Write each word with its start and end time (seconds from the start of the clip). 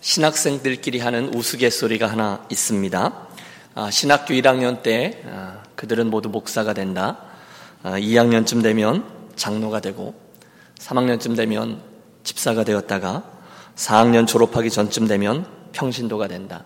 신학생들끼리 0.00 0.98
하는 0.98 1.34
우스갯소리가 1.34 2.06
하나 2.06 2.44
있습니다. 2.50 3.28
아, 3.74 3.90
신학교 3.90 4.32
1학년 4.34 4.82
때 4.82 5.22
아, 5.26 5.62
그들은 5.74 6.08
모두 6.08 6.30
목사가 6.30 6.72
된다. 6.72 7.18
아, 7.82 7.98
2학년쯤 7.98 8.62
되면 8.62 9.04
장로가 9.36 9.80
되고 9.80 10.14
3학년쯤 10.78 11.36
되면 11.36 11.82
집사가 12.24 12.64
되었다가 12.64 13.24
4학년 13.76 14.26
졸업하기 14.26 14.70
전쯤 14.70 15.06
되면 15.06 15.46
평신도가 15.72 16.28
된다. 16.28 16.64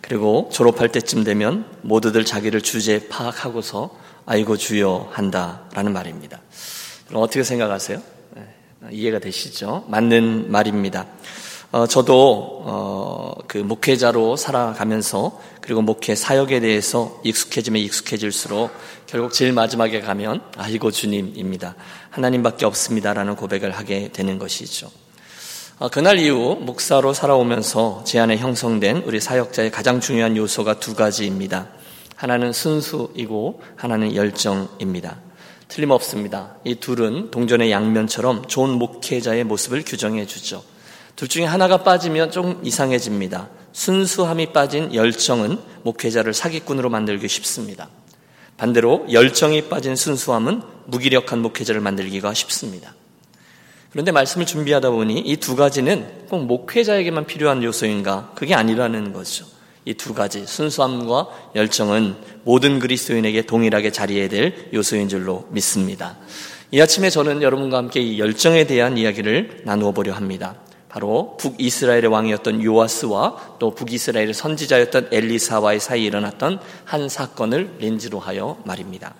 그리고 0.00 0.48
졸업할 0.52 0.90
때쯤 0.90 1.24
되면 1.24 1.66
모두들 1.82 2.24
자기를 2.24 2.60
주제 2.60 3.08
파악하고서 3.08 3.98
아이고 4.26 4.56
주여 4.56 5.10
한다라는 5.12 5.92
말입니다. 5.92 6.40
어떻게 7.12 7.42
생각하세요? 7.42 8.00
네, 8.34 8.42
이해가 8.92 9.18
되시죠? 9.18 9.84
맞는 9.88 10.52
말입니다. 10.52 11.06
어, 11.72 11.86
저도 11.86 12.62
어, 12.64 13.32
그 13.48 13.58
목회자로 13.58 14.36
살아가면서 14.36 15.38
그리고 15.60 15.82
목회 15.82 16.14
사역에 16.14 16.60
대해서 16.60 17.20
익숙해지면 17.24 17.82
익숙해질수록 17.82 18.70
결국 19.06 19.32
제일 19.32 19.52
마지막에 19.52 20.00
가면 20.00 20.42
아이고 20.56 20.90
주님입니다. 20.90 21.74
하나님밖에 22.10 22.64
없습니다라는 22.66 23.36
고백을 23.36 23.72
하게 23.72 24.10
되는 24.12 24.38
것이죠. 24.38 24.90
어, 25.78 25.88
그날 25.88 26.18
이후 26.18 26.56
목사로 26.60 27.12
살아오면서 27.12 28.02
제 28.06 28.18
안에 28.20 28.38
형성된 28.38 29.02
우리 29.04 29.20
사역자의 29.20 29.70
가장 29.70 30.00
중요한 30.00 30.36
요소가 30.36 30.78
두 30.78 30.94
가지입니다. 30.94 31.68
하나는 32.14 32.52
순수이고 32.52 33.60
하나는 33.76 34.14
열정입니다. 34.14 35.18
틀림없습니다. 35.68 36.54
이 36.64 36.76
둘은 36.76 37.30
동전의 37.30 37.70
양면처럼 37.72 38.46
좋은 38.46 38.70
목회자의 38.70 39.44
모습을 39.44 39.82
규정해 39.84 40.24
주죠. 40.26 40.62
둘 41.16 41.28
중에 41.28 41.44
하나가 41.44 41.82
빠지면 41.82 42.30
좀 42.30 42.60
이상해집니다. 42.62 43.48
순수함이 43.72 44.52
빠진 44.52 44.94
열정은 44.94 45.58
목회자를 45.82 46.34
사기꾼으로 46.34 46.90
만들기 46.90 47.26
쉽습니다. 47.28 47.88
반대로 48.56 49.06
열정이 49.10 49.62
빠진 49.68 49.96
순수함은 49.96 50.62
무기력한 50.86 51.40
목회자를 51.40 51.80
만들기가 51.80 52.32
쉽습니다. 52.34 52.94
그런데 53.90 54.12
말씀을 54.12 54.44
준비하다 54.46 54.90
보니 54.90 55.20
이 55.20 55.36
두 55.36 55.56
가지는 55.56 56.26
꼭 56.28 56.44
목회자에게만 56.44 57.26
필요한 57.26 57.62
요소인가? 57.62 58.32
그게 58.34 58.54
아니라는 58.54 59.12
거죠. 59.12 59.46
이 59.86 59.94
두 59.94 60.12
가지, 60.14 60.44
순수함과 60.46 61.28
열정은 61.54 62.16
모든 62.44 62.78
그리스도인에게 62.78 63.42
동일하게 63.42 63.90
자리해야 63.92 64.28
될 64.28 64.68
요소인 64.74 65.08
줄로 65.08 65.46
믿습니다. 65.50 66.16
이 66.72 66.80
아침에 66.80 67.08
저는 67.08 67.40
여러분과 67.42 67.78
함께 67.78 68.00
이 68.00 68.18
열정에 68.18 68.66
대한 68.66 68.98
이야기를 68.98 69.62
나누어 69.64 69.92
보려 69.92 70.12
합니다. 70.12 70.56
바로 70.96 71.36
북이스라엘의 71.38 72.06
왕이었던 72.06 72.64
요아스와 72.64 73.56
또 73.58 73.74
북이스라엘의 73.74 74.32
선지자였던 74.32 75.08
엘리사와의 75.12 75.78
사이에 75.78 76.06
일어났던 76.06 76.58
한 76.86 77.08
사건을 77.10 77.76
렌즈로 77.80 78.18
하여 78.18 78.56
말입니다. 78.64 79.14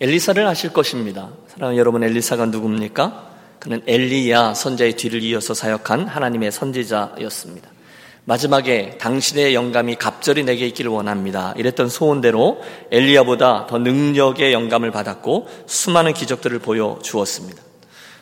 엘리사를 0.00 0.44
아실 0.48 0.72
것입니다. 0.72 1.30
사랑하는 1.46 1.78
여러분, 1.78 2.02
엘리사가 2.02 2.46
누굽니까? 2.46 3.34
그는 3.60 3.82
엘리야 3.86 4.54
선자의 4.54 4.94
뒤를 4.94 5.22
이어서 5.22 5.54
사역한 5.54 6.08
하나님의 6.08 6.50
선지자였습니다. 6.50 7.70
마지막에 8.24 8.98
당신의 8.98 9.54
영감이 9.54 9.94
갑절이 9.94 10.42
내게 10.42 10.66
있기를 10.66 10.90
원합니다. 10.90 11.54
이랬던 11.56 11.88
소원대로 11.88 12.60
엘리야보다 12.90 13.68
더 13.68 13.78
능력의 13.78 14.52
영감을 14.52 14.90
받았고 14.90 15.46
수많은 15.66 16.14
기적들을 16.14 16.58
보여 16.58 16.98
주었습니다. 17.00 17.62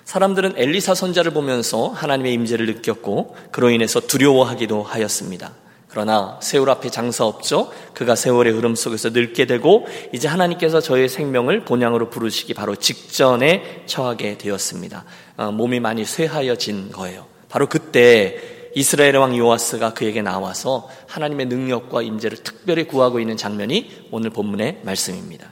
사람들은 0.05 0.55
엘리사 0.57 0.95
선자를 0.95 1.33
보면서 1.33 1.89
하나님의 1.89 2.33
임재를 2.35 2.67
느꼈고 2.67 3.37
그로 3.51 3.71
인해서 3.71 4.01
두려워하기도 4.01 4.83
하였습니다. 4.83 5.53
그러나 5.89 6.39
세월 6.41 6.71
앞에 6.71 6.89
장사 6.89 7.27
없죠. 7.27 7.71
그가 7.93 8.15
세월의 8.15 8.55
흐름 8.55 8.75
속에서 8.75 9.11
늙게 9.11 9.45
되고 9.45 9.87
이제 10.13 10.27
하나님께서 10.27 10.81
저의 10.81 11.09
생명을 11.09 11.67
본향으로 11.67 12.09
부르시기 12.09 12.55
바로 12.55 12.75
직전에 12.77 13.83
처하게 13.85 14.39
되었습니다. 14.39 15.05
어, 15.37 15.53
몸이 15.53 15.81
많이 15.81 16.07
쇠하여진 16.07 16.93
거예요. 16.93 17.27
바로 17.51 17.69
그때 17.69 18.71
이스라엘의 18.75 19.19
왕 19.19 19.37
요아스가 19.37 19.93
그에게 19.93 20.23
나와서 20.23 20.89
하나님의 21.09 21.47
능력과 21.47 22.01
임재를 22.01 22.39
특별히 22.39 22.85
구하고 22.85 23.21
있는 23.21 23.37
장면이 23.37 24.09
오늘 24.11 24.31
본문의 24.31 24.81
말씀입니다. 24.85 25.51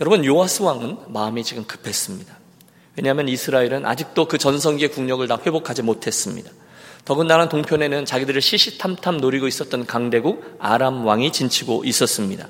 여러분 0.00 0.24
요아스 0.24 0.62
왕은 0.62 1.12
마음이 1.12 1.44
지금 1.44 1.64
급했습니다. 1.64 2.43
왜냐하면 2.96 3.28
이스라엘은 3.28 3.86
아직도 3.86 4.26
그 4.26 4.38
전성기의 4.38 4.90
국력을 4.90 5.26
다 5.26 5.38
회복하지 5.44 5.82
못했습니다. 5.82 6.50
더군다나 7.04 7.48
동편에는 7.48 8.04
자기들을 8.04 8.40
시시탐탐 8.40 9.18
노리고 9.18 9.46
있었던 9.46 9.86
강대국 9.86 10.56
아람 10.58 11.04
왕이 11.04 11.32
진치고 11.32 11.84
있었습니다. 11.84 12.48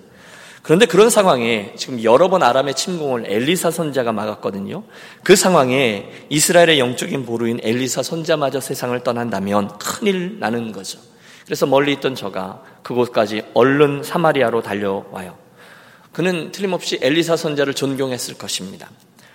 그런데 0.62 0.87
그런 0.87 1.10
상황에 1.10 1.75
지금 1.77 2.03
여러 2.03 2.31
번 2.31 2.43
아람의 2.43 2.75
침공을 2.75 3.25
엘리사 3.27 3.71
선자가 3.71 4.12
막았거든요. 4.12 4.84
그 5.22 5.37
상황에 5.37 6.10
이스라엘의 6.31 6.78
영적인 6.78 7.26
보루인 7.26 7.61
엘리사 7.62 8.03
선자마저 8.03 8.61
세상을 8.61 8.99
떠난다면 9.03 9.76
큰일 9.76 10.38
나는 10.41 10.72
거죠. 10.72 10.99
그래서 11.44 11.66
멀리 11.66 11.93
있던 11.93 12.15
저가 12.15 12.62
그곳까지 12.82 13.43
얼른 13.53 14.05
사마리아로 14.05 14.62
달려와요. 14.62 15.37
그는 16.12 16.50
틀림없이 16.53 16.99
엘리사 17.03 17.37
선자를 17.37 17.75
존경했을 17.75 18.38
것입니다. 18.38 18.88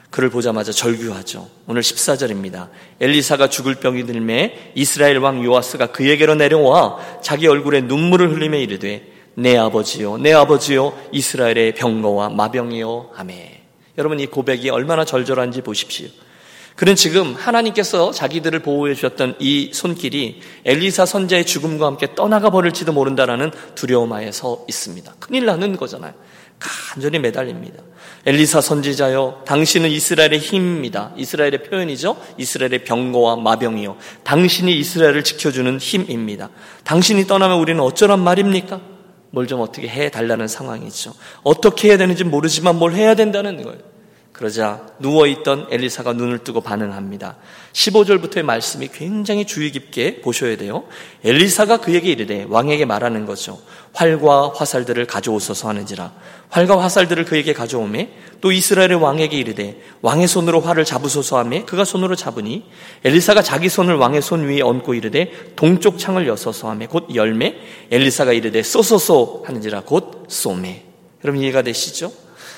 그를 0.09 0.29
보자마자 0.29 0.71
절규하죠. 0.71 1.47
오늘 1.67 1.81
14절입니다. 1.81 2.69
엘리사가 2.99 3.49
죽을 3.49 3.75
병이 3.75 4.05
들매 4.05 4.71
이스라엘 4.75 5.17
왕 5.19 5.43
요아스가 5.43 5.87
그에게로 5.87 6.35
내려와 6.35 7.19
자기 7.21 7.47
얼굴에 7.47 7.81
눈물을 7.81 8.31
흘리며 8.31 8.57
이르되 8.57 9.11
내 9.35 9.55
아버지요 9.55 10.17
내 10.17 10.33
아버지요 10.33 10.97
이스라엘의 11.11 11.75
병거와 11.75 12.29
마병이요 12.29 13.11
하매 13.13 13.61
여러분 13.97 14.19
이 14.19 14.25
고백이 14.25 14.69
얼마나 14.69 15.05
절절한지 15.05 15.61
보십시오. 15.61 16.07
그는 16.75 16.95
지금 16.95 17.35
하나님께서 17.35 18.11
자기들을 18.11 18.59
보호해 18.59 18.95
주셨던 18.95 19.35
이 19.39 19.71
손길이 19.73 20.39
엘리사 20.63 21.05
선자의 21.05 21.45
죽음과 21.45 21.85
함께 21.85 22.15
떠나가 22.15 22.49
버릴지도 22.49 22.93
모른다라는 22.93 23.51
두려움 23.75 24.13
하에 24.13 24.31
서 24.31 24.63
있습니다. 24.69 25.15
큰일 25.19 25.45
나는 25.45 25.75
거잖아요. 25.75 26.13
간절히 26.57 27.19
매달립니다. 27.19 27.83
엘리사 28.25 28.61
선지자여, 28.61 29.43
당신은 29.45 29.89
이스라엘의 29.89 30.39
힘입니다. 30.39 31.13
이스라엘의 31.17 31.63
표현이죠. 31.63 32.17
이스라엘의 32.37 32.83
병거와 32.83 33.37
마병이요. 33.37 33.97
당신이 34.23 34.77
이스라엘을 34.77 35.23
지켜주는 35.23 35.77
힘입니다. 35.77 36.49
당신이 36.83 37.27
떠나면 37.27 37.59
우리는 37.59 37.81
어쩌란 37.81 38.19
말입니까? 38.19 38.81
뭘 39.31 39.45
좀 39.47 39.61
어떻게 39.61 39.87
해 39.87 40.09
달라는 40.09 40.47
상황이죠. 40.47 41.13
어떻게 41.43 41.89
해야 41.89 41.97
되는지 41.97 42.23
모르지만 42.23 42.77
뭘 42.77 42.93
해야 42.93 43.15
된다는 43.15 43.61
거예요. 43.63 43.88
그러자 44.39 44.79
누워있던 44.99 45.67
엘리사가 45.69 46.13
눈을 46.13 46.45
뜨고 46.45 46.61
반응합니다. 46.61 47.35
15절부터의 47.73 48.43
말씀이 48.43 48.87
굉장히 48.87 49.43
주의 49.43 49.69
깊게 49.69 50.21
보셔야 50.21 50.55
돼요. 50.55 50.85
엘리사가 51.25 51.81
그에게 51.81 52.09
이르되 52.09 52.45
왕에게 52.47 52.85
말하는 52.85 53.25
거죠. 53.25 53.59
활과 53.91 54.53
화살들을 54.55 55.07
가져오소서 55.07 55.67
하는지라. 55.67 56.13
활과 56.47 56.81
화살들을 56.81 57.25
그에게 57.25 57.51
가져오매 57.51 58.11
또 58.39 58.53
이스라엘의 58.53 58.95
왕에게 58.95 59.35
이르되 59.35 59.81
왕의 60.01 60.29
손으로 60.29 60.61
활을 60.61 60.85
잡으소서 60.85 61.37
하매 61.37 61.65
그가 61.65 61.83
손으로 61.83 62.15
잡으니 62.15 62.63
엘리사가 63.03 63.41
자기 63.43 63.67
손을 63.67 63.95
왕의 63.95 64.21
손 64.21 64.47
위에 64.47 64.61
얹고 64.61 64.93
이르되 64.93 65.51
동쪽 65.57 65.99
창을 65.99 66.29
여서서 66.29 66.69
하매 66.69 66.87
곧 66.87 67.13
열매 67.13 67.57
엘리사가 67.91 68.31
이르되 68.31 68.63
쏘소서 68.63 69.43
하는지라 69.45 69.81
곧 69.81 70.27
쏘매. 70.29 70.85
여러분 71.25 71.41
이해가 71.41 71.61
되시죠? 71.61 72.13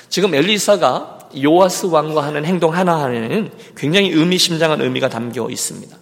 지금 0.08 0.32
엘리사가 0.32 1.21
요아스 1.40 1.86
왕과 1.86 2.24
하는 2.24 2.44
행동 2.44 2.74
하나하나에는 2.74 3.50
굉장히 3.76 4.10
의미심장한 4.10 4.80
의미가 4.80 5.08
담겨 5.08 5.48
있습니다. 5.48 5.96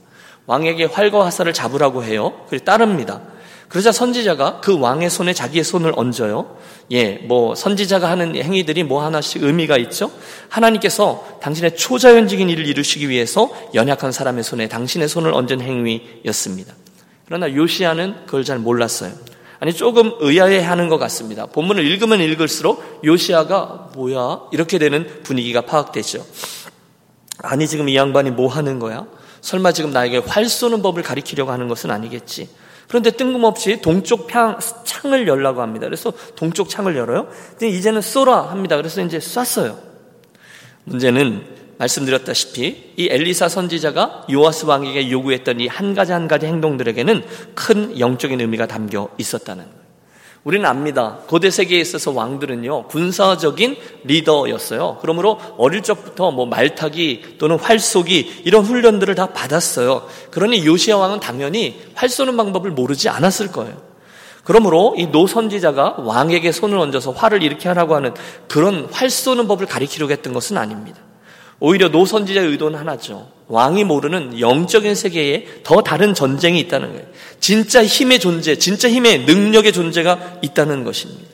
왕에게 0.46 0.86
활과 0.86 1.24
화살을 1.26 1.52
잡으라고 1.52 2.02
해요. 2.04 2.32
그리고 2.48 2.64
따릅니다. 2.64 3.20
그러자 3.68 3.92
선지자가 3.92 4.60
그 4.60 4.78
왕의 4.78 5.10
손에 5.10 5.32
자기의 5.32 5.62
손을 5.62 5.92
얹어요. 5.94 6.56
예, 6.90 7.14
뭐 7.28 7.54
선지자가 7.54 8.10
하는 8.10 8.34
행위들이 8.34 8.82
뭐 8.82 9.04
하나씩 9.04 9.44
의미가 9.44 9.76
있죠. 9.78 10.10
하나님께서 10.48 11.38
당신의 11.40 11.76
초자연적인 11.76 12.50
일을 12.50 12.66
이루시기 12.66 13.08
위해서 13.08 13.48
연약한 13.74 14.10
사람의 14.10 14.42
손에 14.42 14.66
당신의 14.66 15.08
손을 15.08 15.32
얹은 15.32 15.60
행위였습니다. 15.60 16.74
그러나 17.26 17.54
요시아는 17.54 18.26
그걸 18.26 18.42
잘 18.42 18.58
몰랐어요. 18.58 19.12
아니 19.60 19.74
조금 19.74 20.14
의아해하는 20.20 20.88
것 20.88 20.96
같습니다. 20.98 21.44
본문을 21.44 21.84
읽으면 21.84 22.20
읽을수록 22.20 23.00
요시아가 23.04 23.90
뭐야 23.94 24.48
이렇게 24.52 24.78
되는 24.78 25.06
분위기가 25.22 25.60
파악되죠. 25.60 26.24
아니 27.42 27.68
지금 27.68 27.88
이 27.88 27.94
양반이 27.94 28.30
뭐 28.30 28.48
하는 28.48 28.78
거야? 28.78 29.06
설마 29.42 29.72
지금 29.72 29.90
나에게 29.92 30.18
활 30.18 30.48
쏘는 30.48 30.80
법을 30.80 31.02
가리키려고 31.02 31.52
하는 31.52 31.68
것은 31.68 31.90
아니겠지. 31.90 32.48
그런데 32.88 33.10
뜬금없이 33.10 33.80
동쪽 33.82 34.26
평, 34.26 34.58
창을 34.84 35.28
열라고 35.28 35.60
합니다. 35.62 35.86
그래서 35.86 36.12
동쪽 36.34 36.68
창을 36.68 36.96
열어요. 36.96 37.28
이제는 37.62 38.00
쏘라 38.00 38.50
합니다. 38.50 38.76
그래서 38.76 39.02
이제 39.02 39.20
쐈어요. 39.20 39.78
문제는 40.84 41.59
말씀드렸다시피 41.80 42.92
이 42.96 43.08
엘리사 43.10 43.48
선지자가 43.48 44.26
요아스 44.30 44.66
왕에게 44.66 45.10
요구했던 45.10 45.60
이 45.60 45.66
한 45.66 45.94
가지 45.94 46.12
한 46.12 46.28
가지 46.28 46.46
행동들에게는 46.46 47.24
큰 47.54 47.98
영적인 47.98 48.40
의미가 48.40 48.66
담겨 48.66 49.08
있었다는 49.18 49.64
거예요. 49.64 49.80
우리는 50.42 50.64
압니다. 50.64 51.18
고대 51.26 51.50
세계에 51.50 51.80
있어서 51.80 52.12
왕들은요, 52.12 52.88
군사적인 52.88 53.76
리더였어요. 54.04 54.98
그러므로 55.00 55.38
어릴 55.58 55.82
적부터 55.82 56.30
뭐 56.30 56.46
말타기 56.46 57.36
또는 57.38 57.58
활 57.58 57.78
쏘기 57.78 58.42
이런 58.44 58.64
훈련들을 58.64 59.14
다 59.14 59.32
받았어요. 59.32 60.06
그러니 60.30 60.64
요시아 60.66 60.96
왕은 60.96 61.20
당연히 61.20 61.80
활 61.94 62.08
쏘는 62.08 62.36
방법을 62.36 62.70
모르지 62.70 63.08
않았을 63.10 63.52
거예요. 63.52 63.76
그러므로 64.44 64.94
이 64.96 65.06
노선지자가 65.06 65.96
왕에게 65.98 66.52
손을 66.52 66.78
얹어서 66.78 67.10
활을 67.12 67.42
이렇게 67.42 67.68
하라고 67.68 67.94
하는 67.94 68.14
그런 68.48 68.88
활 68.92 69.10
쏘는 69.10 69.46
법을 69.46 69.66
가리키려고 69.66 70.10
했던 70.12 70.32
것은 70.32 70.56
아닙니다. 70.56 71.00
오히려 71.60 71.88
노선지자의 71.88 72.48
의도는 72.48 72.78
하나죠. 72.78 73.30
왕이 73.48 73.84
모르는 73.84 74.40
영적인 74.40 74.94
세계에 74.94 75.46
더 75.62 75.82
다른 75.82 76.14
전쟁이 76.14 76.58
있다는 76.60 76.92
거예요. 76.92 77.06
진짜 77.38 77.84
힘의 77.84 78.18
존재, 78.18 78.56
진짜 78.56 78.88
힘의 78.88 79.24
능력의 79.26 79.72
존재가 79.72 80.38
있다는 80.42 80.84
것입니다. 80.84 81.28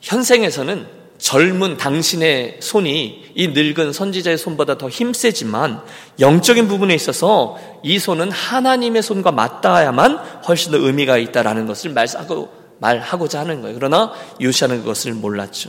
현생에서는 0.00 1.00
젊은 1.18 1.76
당신의 1.76 2.56
손이 2.60 3.32
이 3.34 3.48
늙은 3.48 3.92
선지자의 3.92 4.38
손보다 4.38 4.78
더 4.78 4.88
힘세지만 4.88 5.82
영적인 6.18 6.66
부분에 6.66 6.94
있어서 6.94 7.58
이 7.82 7.98
손은 7.98 8.30
하나님의 8.30 9.02
손과 9.02 9.30
맞닿아야만 9.30 10.16
훨씬 10.48 10.72
더 10.72 10.78
의미가 10.78 11.18
있다라는 11.18 11.66
것을 11.66 11.90
말하고 11.90 12.48
말하고자 12.78 13.40
하는 13.40 13.60
거예요. 13.60 13.76
그러나 13.76 14.12
요시아는 14.40 14.80
그것을 14.80 15.12
몰랐죠. 15.12 15.68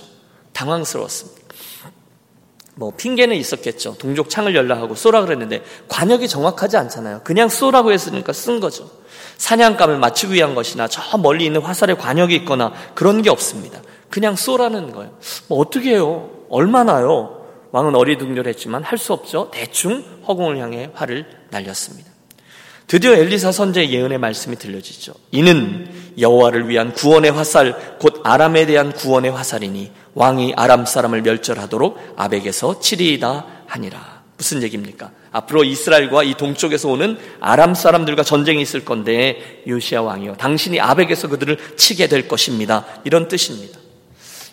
당황스러웠습니다. 0.54 1.41
뭐 2.76 2.92
핑계는 2.96 3.36
있었겠죠. 3.36 3.96
동족 3.98 4.30
창을 4.30 4.56
열라 4.56 4.78
하고 4.78 4.96
쏘라 4.96 5.22
그랬는데 5.22 5.64
관역이 5.88 6.28
정확하지 6.28 6.78
않잖아요. 6.78 7.22
그냥 7.24 7.50
쏘라고 7.50 7.92
했으니까 7.92 8.34
쓴 8.34 8.60
거죠. 8.60 8.90
사냥감을 9.38 9.98
맞추기 9.98 10.36
위한 10.36 10.56
것이나 10.56 10.88
저 10.88 11.18
멀리 11.18 11.46
있는 11.46 11.62
화살에 11.62 11.94
관역이 11.96 12.36
있거나 12.38 12.74
그런 12.96 13.22
게 13.22 13.30
없습니다. 13.30 13.82
그냥 14.10 14.36
쏘라는 14.36 14.92
거예요. 14.92 15.12
뭐 15.48 15.60
어떻게 15.60 15.92
해요? 15.92 16.30
얼마나요? 16.50 17.38
왕은 17.72 17.96
어리둥절했지만 17.96 18.84
할 18.84 18.98
수 18.98 19.14
없죠. 19.14 19.50
대충 19.52 20.04
허공을 20.28 20.58
향해 20.58 20.90
활을 20.94 21.26
날렸습니다. 21.50 22.12
드디어 22.88 23.14
엘리사 23.14 23.54
선제의 23.54 23.94
예언의 23.94 24.18
말씀이 24.18 24.58
들려지죠. 24.58 25.14
이는 25.32 25.90
여호와를 26.20 26.68
위한 26.68 26.92
구원의 26.92 27.32
화살, 27.32 27.98
곧 28.00 28.20
아람에 28.24 28.66
대한 28.66 28.92
구원의 28.92 29.32
화살이니 29.32 29.92
왕이 30.14 30.54
아람 30.58 30.86
사람을 30.86 31.22
멸절하도록 31.22 32.14
아벡에서 32.18 32.80
치리이다 32.80 33.46
하니라. 33.68 34.22
무슨 34.38 34.64
얘기입니까? 34.64 35.12
앞으로 35.32 35.64
이스라엘과 35.64 36.24
이 36.24 36.34
동쪽에서 36.34 36.90
오는 36.90 37.18
아람 37.40 37.74
사람들과 37.76 38.24
전쟁이 38.24 38.62
있을 38.62 38.84
건데 38.84 39.62
요시아 39.68 40.02
왕이요. 40.02 40.36
당신이 40.38 40.80
아벡에서 40.80 41.28
그들을 41.28 41.58
치게 41.78 42.08
될 42.08 42.28
것입니다. 42.28 42.86
이런 43.04 43.28
뜻입니다. 43.28 43.80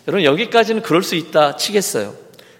여러분 0.07 0.23
여기까지는 0.23 0.81
그럴 0.81 1.03
수 1.03 1.15
있다 1.15 1.55
치겠어요. 1.57 2.13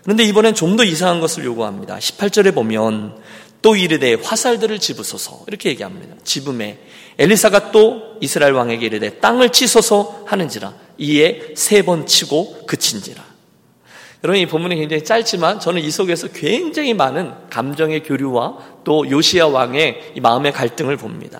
그런데 0.03 0.23
이번엔 0.23 0.55
좀 0.55 0.75
더 0.75 0.83
이상한 0.83 1.19
것을 1.19 1.45
요구합니다. 1.45 1.97
18절에 1.97 2.53
보면 2.53 3.15
또 3.61 3.75
이르되 3.75 4.13
화살들을 4.15 4.79
집으소서 4.79 5.43
이렇게 5.47 5.69
얘기합니다. 5.69 6.15
집음에 6.23 6.79
엘리사가 7.19 7.71
또 7.71 8.15
이스라엘 8.21 8.53
왕에게 8.53 8.85
이르되 8.85 9.19
땅을 9.19 9.49
치소서 9.49 10.23
하는지라 10.25 10.73
이에 10.97 11.53
세 11.55 11.83
번 11.83 12.05
치고 12.05 12.65
그친지라. 12.65 13.23
여러분 14.23 14.39
이 14.41 14.45
본문이 14.45 14.75
굉장히 14.75 15.03
짧지만 15.03 15.59
저는 15.59 15.81
이 15.81 15.91
속에서 15.91 16.27
굉장히 16.29 16.93
많은 16.93 17.31
감정의 17.49 18.03
교류와 18.03 18.57
또 18.83 19.09
요시아 19.09 19.47
왕의 19.47 20.13
마음의 20.21 20.51
갈등을 20.51 20.97
봅니다. 20.97 21.39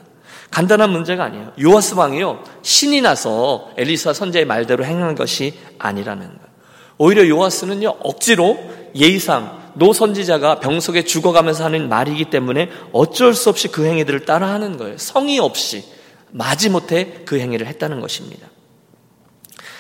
간단한 0.52 0.90
문제가 0.90 1.26
아니에요. 1.26 1.54
요아스 1.62 1.96
왕이요 1.96 2.44
신이 2.62 3.02
나서 3.02 3.70
엘리사 3.78 4.14
선제의 4.14 4.46
말대로 4.46 4.84
행한 4.86 5.16
것이 5.16 5.54
아니라는 5.78 6.26
거예요. 6.26 6.50
오히려 6.98 7.28
요아스는요 7.28 7.98
억지로 8.02 8.58
예의상 8.96 9.59
노 9.80 9.94
선지자가 9.94 10.60
병석에 10.60 11.04
죽어가면서 11.04 11.64
하는 11.66 11.90
말이기 11.90 12.26
때문에 12.26 12.70
어쩔 12.92 13.34
수 13.34 13.50
없이 13.50 13.70
그 13.70 13.86
행위들을 13.86 14.26
따라하는 14.26 14.78
거예요. 14.78 14.98
성의 14.98 15.40
없이 15.40 15.84
마지못해 16.32 17.24
그 17.26 17.40
행위를 17.40 17.66
했다는 17.66 18.02
것입니다. 18.02 18.48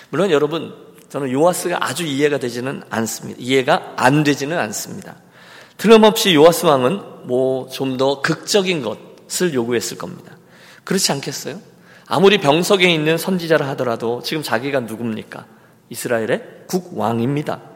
물론 0.09 0.31
여러분 0.31 0.73
저는 1.09 1.31
요아스가 1.31 1.77
아주 1.85 2.05
이해가 2.05 2.39
되지는 2.39 2.81
않습니다. 2.89 3.39
이해가 3.41 3.93
안 3.97 4.23
되지는 4.23 4.57
않습니다. 4.57 5.17
틀림없이 5.77 6.33
요아스 6.33 6.65
왕은 6.65 7.27
뭐 7.27 7.69
좀 7.69 7.97
더 7.97 8.21
극적인 8.21 8.81
것을 8.81 9.53
요구했을 9.53 9.97
겁니다. 9.97 10.37
그렇지 10.83 11.11
않겠어요? 11.11 11.59
아무리 12.07 12.39
병석에 12.39 12.91
있는 12.91 13.17
선지자라 13.17 13.67
하더라도 13.69 14.21
지금 14.23 14.41
자기가 14.41 14.81
누굽니까? 14.81 15.45
이스라엘의 15.89 16.43
국왕입니다. 16.67 17.68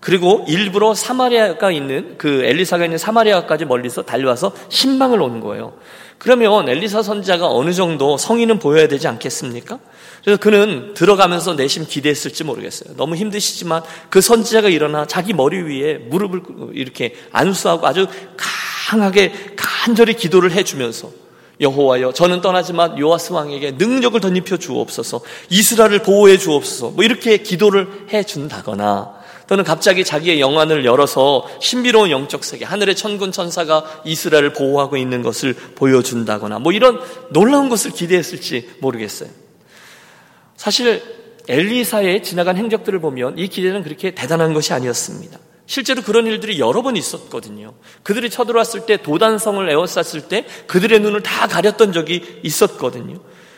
그리고 0.00 0.44
일부러 0.48 0.94
사마리아가 0.94 1.70
있는 1.70 2.14
그 2.16 2.42
엘리사가 2.44 2.84
있는 2.84 2.96
사마리아까지 2.98 3.66
멀리서 3.66 4.02
달려와서 4.02 4.52
신방을 4.70 5.20
온 5.20 5.40
거예요. 5.40 5.74
그러면 6.18 6.68
엘리사 6.68 7.02
선지자가 7.02 7.48
어느 7.48 7.72
정도 7.72 8.16
성의는 8.16 8.58
보여야 8.58 8.88
되지 8.88 9.08
않겠습니까? 9.08 9.78
그래서 10.22 10.38
그는 10.38 10.92
들어가면서 10.94 11.54
내심 11.54 11.86
기대했을지 11.86 12.44
모르겠어요. 12.44 12.94
너무 12.96 13.16
힘드시지만 13.16 13.82
그 14.10 14.20
선지자가 14.20 14.68
일어나 14.68 15.06
자기 15.06 15.32
머리 15.32 15.58
위에 15.62 15.96
무릎을 15.96 16.42
이렇게 16.74 17.14
안수하고 17.32 17.86
아주 17.86 18.06
강하게 18.36 19.32
간절히 19.56 20.14
기도를 20.14 20.52
해주면서 20.52 21.10
여호와여 21.60 22.12
저는 22.12 22.40
떠나지만 22.40 22.98
요아스 22.98 23.32
왕에게 23.32 23.72
능력을 23.72 24.18
덧입혀 24.20 24.56
주옵소서 24.56 25.20
이스라엘을 25.50 26.02
보호해 26.02 26.38
주옵소서 26.38 26.90
뭐 26.90 27.04
이렇게 27.04 27.38
기도를 27.38 28.06
해 28.12 28.22
준다거나 28.22 29.19
또는 29.50 29.64
갑자기 29.64 30.04
자기의 30.04 30.40
영안을 30.40 30.84
열어서 30.84 31.44
신비로운 31.58 32.12
영적 32.12 32.44
세계, 32.44 32.64
하늘의 32.64 32.94
천군 32.94 33.32
천사가 33.32 34.02
이스라엘을 34.04 34.52
보호하고 34.52 34.96
있는 34.96 35.22
것을 35.22 35.54
보여준다거나 35.54 36.60
뭐 36.60 36.70
이런 36.70 37.00
놀라운 37.30 37.68
것을 37.68 37.90
기대했을지 37.90 38.70
모르겠어요. 38.78 39.28
사실 40.56 41.02
엘리사의 41.48 42.22
지나간 42.22 42.58
행적들을 42.58 43.00
보면 43.00 43.38
이 43.38 43.48
기대는 43.48 43.82
그렇게 43.82 44.12
대단한 44.12 44.54
것이 44.54 44.72
아니었습니다. 44.72 45.36
실제로 45.66 46.02
그런 46.02 46.28
일들이 46.28 46.60
여러 46.60 46.82
번 46.82 46.96
있었거든요. 46.96 47.74
그들이 48.04 48.30
쳐들어왔을 48.30 48.86
때 48.86 48.98
도단성을 48.98 49.68
에워쌌을 49.68 50.28
때 50.28 50.46
그들의 50.68 51.00
눈을 51.00 51.24
다 51.24 51.48
가렸던 51.48 51.92
적이 51.92 52.22
있었거든요. 52.44 53.16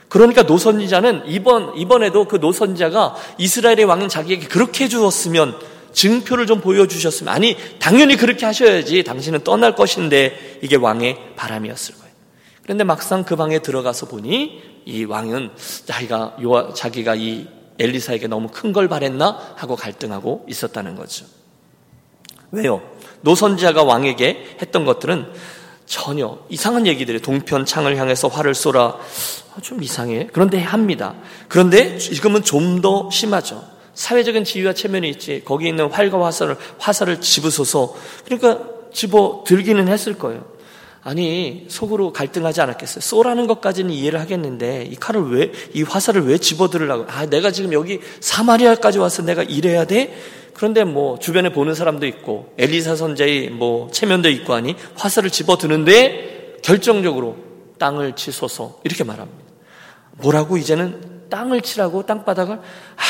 그러니까 0.08 0.42
노선지자는 0.42 1.24
이번 1.26 1.76
이번에도 1.76 2.26
그 2.26 2.36
노선지자가 2.36 3.14
이스라엘의 3.36 3.84
왕인 3.84 4.08
자기에게 4.08 4.46
그렇게 4.48 4.84
해주었으면 4.84 5.71
증표를 5.92 6.46
좀 6.46 6.60
보여주셨으면 6.60 7.32
아니 7.32 7.56
당연히 7.78 8.16
그렇게 8.16 8.46
하셔야지 8.46 9.04
당신은 9.04 9.44
떠날 9.44 9.74
것인데 9.74 10.58
이게 10.62 10.76
왕의 10.76 11.34
바람이었을 11.36 11.96
거예요. 11.96 12.12
그런데 12.62 12.84
막상 12.84 13.24
그 13.24 13.36
방에 13.36 13.58
들어가서 13.60 14.06
보니 14.06 14.62
이 14.84 15.04
왕은 15.04 15.50
자기가 15.86 16.36
요 16.42 16.72
자기가 16.74 17.14
이 17.16 17.46
엘리사에게 17.78 18.26
너무 18.28 18.48
큰 18.48 18.72
걸 18.72 18.88
바랬나 18.88 19.54
하고 19.56 19.76
갈등하고 19.76 20.46
있었다는 20.48 20.96
거죠. 20.96 21.24
왜요? 22.50 22.82
노선지자가 23.22 23.82
왕에게 23.82 24.56
했던 24.60 24.84
것들은 24.84 25.26
전혀 25.86 26.38
이상한 26.48 26.86
얘기들이 26.86 27.20
동편 27.20 27.64
창을 27.66 27.96
향해서 27.96 28.28
활을 28.28 28.54
쏘라 28.54 28.96
아, 29.54 29.60
좀 29.60 29.82
이상해. 29.82 30.28
그런데 30.32 30.60
합니다. 30.62 31.14
그런데 31.48 31.98
지금은 31.98 32.42
좀 32.42 32.80
더 32.80 33.10
심하죠. 33.10 33.62
사회적인 33.94 34.44
지위와 34.44 34.72
체면이 34.72 35.08
있지. 35.10 35.42
거기 35.44 35.68
있는 35.68 35.90
활과 35.90 36.24
화살을, 36.24 36.56
화살을 36.78 37.20
집으소서. 37.20 37.94
그러니까 38.24 38.60
집어 38.92 39.44
들기는 39.46 39.88
했을 39.88 40.18
거예요. 40.18 40.44
아니, 41.04 41.66
속으로 41.68 42.12
갈등하지 42.12 42.60
않았겠어요. 42.60 43.00
쏘라는 43.00 43.48
것까지는 43.48 43.90
이해를 43.90 44.20
하겠는데, 44.20 44.88
이 44.88 44.94
칼을 44.94 45.32
왜, 45.32 45.52
이 45.74 45.82
화살을 45.82 46.26
왜 46.26 46.38
집어 46.38 46.70
들으려고. 46.70 47.10
아, 47.10 47.26
내가 47.26 47.50
지금 47.50 47.72
여기 47.72 47.98
사마리아까지 48.20 48.98
와서 48.98 49.22
내가 49.22 49.42
이래야 49.42 49.84
돼? 49.84 50.16
그런데 50.54 50.84
뭐, 50.84 51.18
주변에 51.18 51.50
보는 51.52 51.74
사람도 51.74 52.06
있고, 52.06 52.54
엘리사 52.56 52.94
선자의 52.94 53.50
뭐, 53.50 53.90
체면도 53.90 54.30
있고 54.30 54.54
하니, 54.54 54.76
화살을 54.94 55.30
집어 55.30 55.58
드는데, 55.58 56.58
결정적으로 56.62 57.36
땅을 57.78 58.14
치소서. 58.14 58.78
이렇게 58.84 59.02
말합니다. 59.02 59.42
뭐라고 60.18 60.56
이제는 60.56 61.28
땅을 61.30 61.62
치라고 61.62 62.06
땅바닥을, 62.06 62.58
아, 62.58 63.02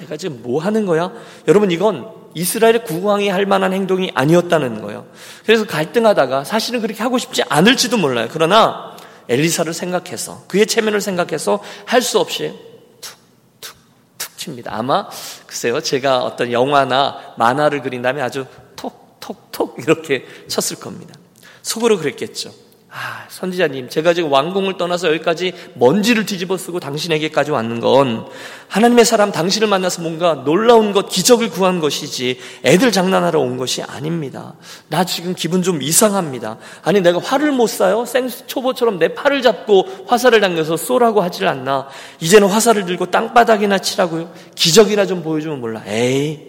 내가 0.00 0.16
지금 0.16 0.42
뭐 0.42 0.60
하는 0.60 0.86
거야? 0.86 1.12
여러분 1.48 1.70
이건 1.70 2.10
이스라엘의 2.34 2.84
국왕이 2.84 3.28
할 3.28 3.46
만한 3.46 3.72
행동이 3.72 4.12
아니었다는 4.14 4.82
거예요. 4.82 5.06
그래서 5.44 5.66
갈등하다가 5.66 6.44
사실은 6.44 6.80
그렇게 6.82 7.02
하고 7.02 7.16
싶지 7.18 7.42
않을지도 7.48 7.96
몰라요. 7.96 8.28
그러나 8.30 8.96
엘리사를 9.28 9.72
생각해서 9.72 10.44
그의 10.46 10.66
체면을 10.66 11.00
생각해서 11.00 11.62
할 11.86 12.02
수 12.02 12.18
없이 12.18 12.54
툭툭툭 13.00 14.36
칩니다. 14.36 14.72
아마 14.74 15.08
글쎄요 15.46 15.80
제가 15.80 16.22
어떤 16.22 16.52
영화나 16.52 17.34
만화를 17.38 17.82
그린 17.82 18.02
다음에 18.02 18.20
아주 18.20 18.46
톡톡 18.76 19.20
톡톡 19.50 19.78
이렇게 19.78 20.26
쳤을 20.46 20.78
겁니다. 20.78 21.14
속으로 21.62 21.98
그랬겠죠. 21.98 22.52
아, 22.98 23.26
선지자님, 23.28 23.90
제가 23.90 24.14
지금 24.14 24.32
왕궁을 24.32 24.78
떠나서 24.78 25.08
여기까지 25.08 25.52
먼지를 25.74 26.24
뒤집어 26.24 26.56
쓰고 26.56 26.80
당신에게까지 26.80 27.50
왔는 27.50 27.80
건 27.80 28.26
하나님의 28.68 29.04
사람 29.04 29.30
당신을 29.32 29.68
만나서 29.68 30.00
뭔가 30.00 30.44
놀라운 30.46 30.94
것, 30.94 31.10
기적을 31.10 31.50
구한 31.50 31.80
것이지 31.80 32.40
애들 32.64 32.92
장난하러 32.92 33.38
온 33.38 33.58
것이 33.58 33.82
아닙니다. 33.82 34.54
나 34.88 35.04
지금 35.04 35.34
기분 35.34 35.60
좀 35.60 35.82
이상합니다. 35.82 36.56
아니, 36.84 37.02
내가 37.02 37.18
화를 37.18 37.52
못 37.52 37.66
쏴요? 37.66 38.06
생초보처럼 38.06 38.98
내 38.98 39.08
팔을 39.08 39.42
잡고 39.42 40.06
화살을 40.06 40.40
당겨서 40.40 40.78
쏘라고 40.78 41.20
하질 41.20 41.46
않나? 41.48 41.88
이제는 42.20 42.48
화살을 42.48 42.86
들고 42.86 43.10
땅바닥이나 43.10 43.78
치라고요? 43.78 44.32
기적이나 44.54 45.04
좀 45.04 45.22
보여주면 45.22 45.60
몰라. 45.60 45.82
에이. 45.86 46.40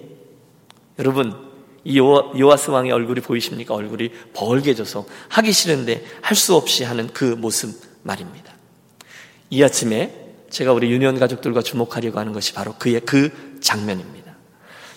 여러분, 0.97 1.46
이 1.89 1.99
요아스 1.99 2.69
왕의 2.69 2.91
얼굴이 2.91 3.21
보이십니까? 3.21 3.73
얼굴이 3.73 4.11
벌게져서 4.33 5.05
하기 5.29 5.53
싫은데 5.53 6.05
할 6.21 6.35
수 6.35 6.53
없이 6.53 6.83
하는 6.83 7.07
그 7.13 7.23
모습 7.23 7.81
말입니다. 8.03 8.51
이 9.49 9.63
아침에 9.63 10.13
제가 10.49 10.73
우리 10.73 10.91
유년 10.91 11.17
가족들과 11.17 11.61
주목하려고 11.61 12.19
하는 12.19 12.33
것이 12.33 12.53
바로 12.53 12.73
그의 12.77 12.99
그 13.05 13.31
장면입니다. 13.61 14.33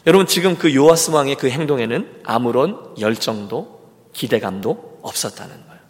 여러분 0.09 0.27
지금 0.27 0.59
그 0.59 0.75
요아스 0.75 1.13
왕의 1.13 1.37
그 1.37 1.49
행동에는 1.49 2.23
아무런 2.25 2.77
열정도 2.99 3.89
기대감도 4.13 4.99
없었다는 5.03 5.55
거예요. 5.55 5.81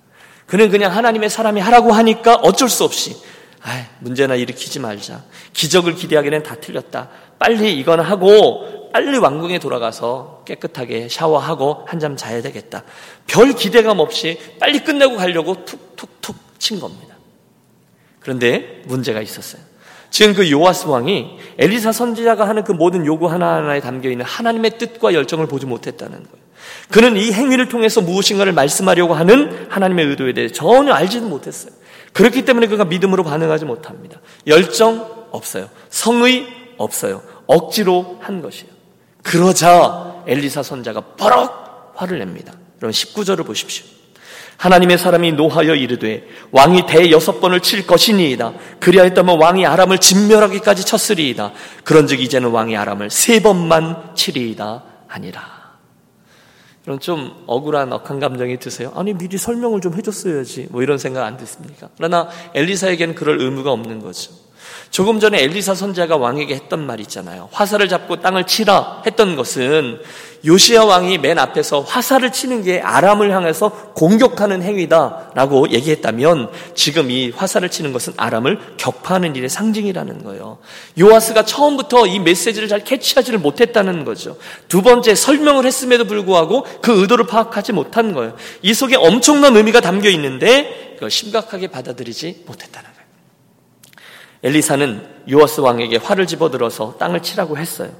그는 0.44 0.68
그냥 0.68 0.94
하나님의 0.94 1.30
사람이 1.30 1.62
하라고 1.62 1.92
하니까 1.92 2.34
어쩔 2.34 2.68
수 2.68 2.84
없이 2.84 3.16
아, 3.62 3.86
문제나 4.00 4.34
일으키지 4.34 4.80
말자. 4.80 5.24
기적을 5.54 5.94
기대하기는 5.94 6.42
다 6.42 6.56
틀렸다. 6.56 7.08
빨리 7.40 7.72
이건 7.78 8.00
하고 8.00 8.90
빨리 8.92 9.16
왕궁에 9.16 9.58
돌아가서 9.58 10.42
깨끗하게 10.44 11.08
샤워하고 11.08 11.84
한잠 11.86 12.16
자야 12.16 12.42
되겠다. 12.42 12.84
별 13.26 13.54
기대감 13.54 13.98
없이 13.98 14.38
빨리 14.60 14.80
끝내고 14.80 15.16
가려고 15.16 15.64
툭툭툭 15.64 16.36
친 16.58 16.78
겁니다. 16.78 17.16
그런데 18.20 18.82
문제가 18.84 19.22
있었어요. 19.22 19.62
지금 20.10 20.34
그 20.34 20.50
요아스 20.50 20.86
왕이 20.86 21.38
엘리사 21.56 21.92
선지자가 21.92 22.46
하는 22.46 22.62
그 22.62 22.72
모든 22.72 23.06
요구 23.06 23.30
하나하나에 23.30 23.80
담겨 23.80 24.10
있는 24.10 24.26
하나님의 24.26 24.76
뜻과 24.76 25.14
열정을 25.14 25.46
보지 25.46 25.64
못했다는 25.64 26.12
거예요. 26.12 26.50
그는 26.90 27.16
이 27.16 27.32
행위를 27.32 27.68
통해서 27.68 28.02
무엇인가를 28.02 28.52
말씀하려고 28.52 29.14
하는 29.14 29.66
하나님의 29.70 30.06
의도에 30.06 30.34
대해 30.34 30.48
전혀 30.48 30.92
알지도 30.92 31.26
못했어요. 31.26 31.72
그렇기 32.12 32.44
때문에 32.44 32.66
그가 32.66 32.84
믿음으로 32.84 33.24
반응하지 33.24 33.64
못합니다. 33.64 34.20
열정 34.46 35.26
없어요. 35.30 35.70
성의 35.88 36.59
없어요. 36.80 37.22
억지로 37.46 38.18
한 38.20 38.40
것이에요. 38.42 38.70
그러자 39.22 40.22
엘리사 40.26 40.62
선자가 40.62 41.00
버럭 41.16 41.92
화를 41.94 42.18
냅니다. 42.18 42.54
여러분 42.80 42.90
19절을 42.90 43.44
보십시오. 43.46 43.84
하나님의 44.56 44.98
사람이 44.98 45.32
노하여 45.32 45.74
이르되 45.74 46.26
왕이 46.52 46.86
대 46.86 47.10
여섯 47.10 47.40
번을 47.40 47.60
칠 47.60 47.86
것이니이다. 47.86 48.52
그리하였다면 48.80 49.40
왕이 49.40 49.64
아람을 49.66 49.98
진멸하기까지 49.98 50.84
쳤으리이다. 50.84 51.52
그런즉 51.84 52.20
이제는 52.20 52.50
왕이 52.50 52.76
아람을 52.76 53.10
세 53.10 53.40
번만 53.40 54.14
치리이다 54.14 54.82
하니라. 55.06 55.60
여러분 56.86 57.00
좀 57.00 57.44
억울한 57.46 57.92
억한 57.92 58.20
감정이 58.20 58.58
드세요? 58.58 58.92
아니 58.94 59.14
미리 59.14 59.38
설명을 59.38 59.80
좀 59.80 59.94
해줬어야지. 59.94 60.68
뭐 60.70 60.82
이런 60.82 60.98
생각 60.98 61.24
안 61.24 61.36
드십니까? 61.36 61.88
그러나 61.96 62.28
엘리사에게는 62.54 63.14
그럴 63.14 63.40
의무가 63.40 63.70
없는 63.72 64.00
거죠. 64.00 64.32
조금 64.90 65.20
전에 65.20 65.42
엘리사 65.42 65.74
선자가 65.74 66.16
왕에게 66.16 66.52
했던 66.54 66.84
말 66.84 66.98
있잖아요. 67.00 67.48
화살을 67.52 67.88
잡고 67.88 68.20
땅을 68.20 68.44
치라 68.44 69.02
했던 69.06 69.36
것은 69.36 70.00
요시아 70.44 70.84
왕이 70.84 71.18
맨 71.18 71.38
앞에서 71.38 71.82
화살을 71.82 72.32
치는 72.32 72.64
게 72.64 72.80
아람을 72.80 73.30
향해서 73.30 73.92
공격하는 73.94 74.62
행위다라고 74.62 75.70
얘기했다면 75.70 76.50
지금 76.74 77.10
이 77.10 77.30
화살을 77.30 77.68
치는 77.68 77.92
것은 77.92 78.14
아람을 78.16 78.58
격파하는 78.78 79.36
일의 79.36 79.48
상징이라는 79.48 80.24
거예요. 80.24 80.58
요아스가 80.98 81.44
처음부터 81.44 82.06
이 82.06 82.18
메시지를 82.18 82.66
잘 82.66 82.82
캐치하지를 82.82 83.38
못했다는 83.38 84.04
거죠. 84.04 84.38
두 84.66 84.82
번째 84.82 85.14
설명을 85.14 85.66
했음에도 85.66 86.04
불구하고 86.04 86.66
그 86.80 87.00
의도를 87.02 87.26
파악하지 87.26 87.72
못한 87.72 88.12
거예요. 88.12 88.34
이 88.62 88.74
속에 88.74 88.96
엄청난 88.96 89.56
의미가 89.56 89.80
담겨 89.80 90.08
있는데 90.08 90.96
심각하게 91.08 91.68
받아들이지 91.68 92.44
못했다는 92.46 92.88
거예요. 92.88 92.99
엘리사는 94.42 95.06
요아스 95.30 95.60
왕에게 95.60 95.98
활을 95.98 96.26
집어들어서 96.26 96.96
땅을 96.98 97.22
치라고 97.22 97.58
했어요. 97.58 97.90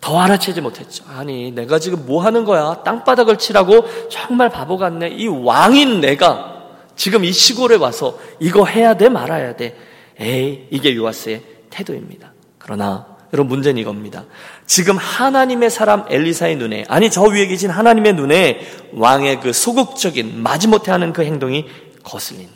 더 0.00 0.20
알아채지 0.20 0.60
못했죠. 0.60 1.04
아니, 1.08 1.50
내가 1.50 1.78
지금 1.78 2.06
뭐 2.06 2.22
하는 2.22 2.44
거야? 2.44 2.82
땅바닥을 2.84 3.38
치라고 3.38 3.84
정말 4.08 4.48
바보 4.48 4.76
같네. 4.76 5.08
이 5.08 5.26
왕인 5.26 6.00
내가 6.00 6.58
지금 6.94 7.24
이 7.24 7.32
시골에 7.32 7.76
와서 7.76 8.18
이거 8.38 8.64
해야 8.64 8.94
돼, 8.94 9.08
말아야 9.08 9.56
돼. 9.56 9.76
에이, 10.20 10.66
이게 10.70 10.94
요아스의 10.94 11.42
태도입니다. 11.70 12.32
그러나 12.58 13.18
여러분 13.32 13.50
문제는 13.50 13.80
이겁니다. 13.80 14.24
지금 14.66 14.96
하나님의 14.96 15.70
사람 15.70 16.04
엘리사의 16.08 16.56
눈에 16.56 16.84
아니 16.88 17.10
저 17.10 17.22
위에 17.22 17.46
계신 17.46 17.70
하나님의 17.70 18.14
눈에 18.14 18.60
왕의 18.92 19.40
그 19.40 19.52
소극적인 19.52 20.42
마지못해 20.42 20.90
하는 20.90 21.12
그 21.12 21.24
행동이 21.24 21.66
거슬린 22.02 22.48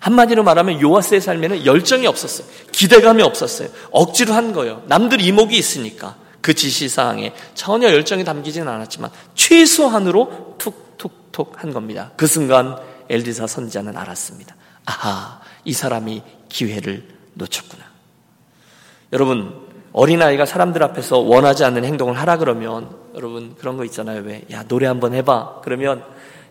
한마디로 0.00 0.42
말하면 0.42 0.80
요아스의 0.80 1.20
삶에는 1.20 1.66
열정이 1.66 2.06
없었어요. 2.06 2.46
기대감이 2.72 3.22
없었어요. 3.22 3.68
억지로 3.90 4.34
한 4.34 4.52
거예요. 4.52 4.82
남들 4.86 5.20
이목이 5.20 5.56
있으니까. 5.56 6.16
그 6.40 6.54
지시사항에 6.54 7.34
전혀 7.54 7.90
열정이 7.90 8.24
담기지는 8.24 8.68
않았지만 8.68 9.10
최소한으로 9.34 10.54
툭툭툭 10.58 11.62
한 11.62 11.72
겁니다. 11.72 12.12
그 12.16 12.26
순간 12.26 12.76
엘리사 13.08 13.46
선지자는 13.46 13.96
알았습니다. 13.96 14.54
아하, 14.86 15.40
이 15.64 15.72
사람이 15.72 16.22
기회를 16.48 17.06
놓쳤구나. 17.34 17.84
여러분, 19.12 19.66
어린아이가 19.92 20.46
사람들 20.46 20.82
앞에서 20.82 21.18
원하지 21.18 21.64
않는 21.64 21.84
행동을 21.84 22.18
하라 22.18 22.36
그러면 22.36 22.96
여러분 23.14 23.54
그런 23.58 23.76
거 23.76 23.84
있잖아요. 23.84 24.22
왜? 24.22 24.44
야, 24.52 24.62
노래 24.68 24.86
한번 24.86 25.14
해봐. 25.14 25.60
그러면 25.64 26.04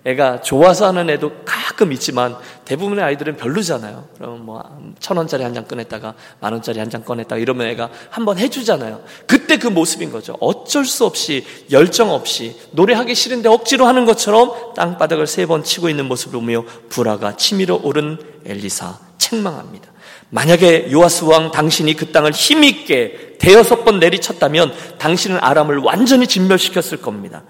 애가 0.08 0.42
좋아서 0.42 0.88
하는 0.88 1.10
애도 1.10 1.44
가끔 1.44 1.92
있지만 1.92 2.38
대부분의 2.64 3.04
아이들은 3.04 3.36
별로잖아요. 3.36 4.06
그럼 4.18 4.46
뭐천 4.46 5.18
원짜리 5.18 5.44
한 5.44 5.54
장 5.54 5.66
꺼냈다가 5.66 6.14
만 6.40 6.54
원짜리 6.54 6.80
한 6.80 6.90
장 6.90 7.04
꺼냈다가 7.04 7.38
이러면 7.40 7.68
애가 7.68 7.90
한번 8.10 8.38
해주잖아요. 8.38 9.02
그때 9.26 9.58
그 9.58 9.68
모습인 9.68 10.10
거죠. 10.12 10.38
어쩔 10.40 10.86
수 10.86 11.04
없이 11.06 11.46
열정 11.72 12.12
없이 12.12 12.56
노래하기 12.72 13.14
싫은데 13.16 13.50
억지로 13.50 13.86
하는 13.86 14.06
것처럼 14.06 14.74
땅바닥을 14.76 15.28
세 15.28 15.46
번 15.46 15.64
치고 15.64 15.90
있는 15.90 16.06
모습을 16.06 16.40
보며 16.40 16.64
불화가 16.90 17.36
치밀어 17.36 17.80
오른 17.84 18.18
엘리사 18.46 19.00
책망합니다. 19.18 19.92
만약에 20.30 20.90
요아스 20.92 21.26
왕 21.26 21.52
당신이 21.52 21.96
그 21.96 22.12
땅을 22.12 22.32
힘있게 22.32 23.36
대여섯 23.40 23.84
번 23.86 24.00
내리쳤다면 24.00 24.74
당신은 24.98 25.38
아람을 25.42 25.78
완전히 25.80 26.28
진멸시켰을 26.28 27.02
겁니다. 27.02 27.44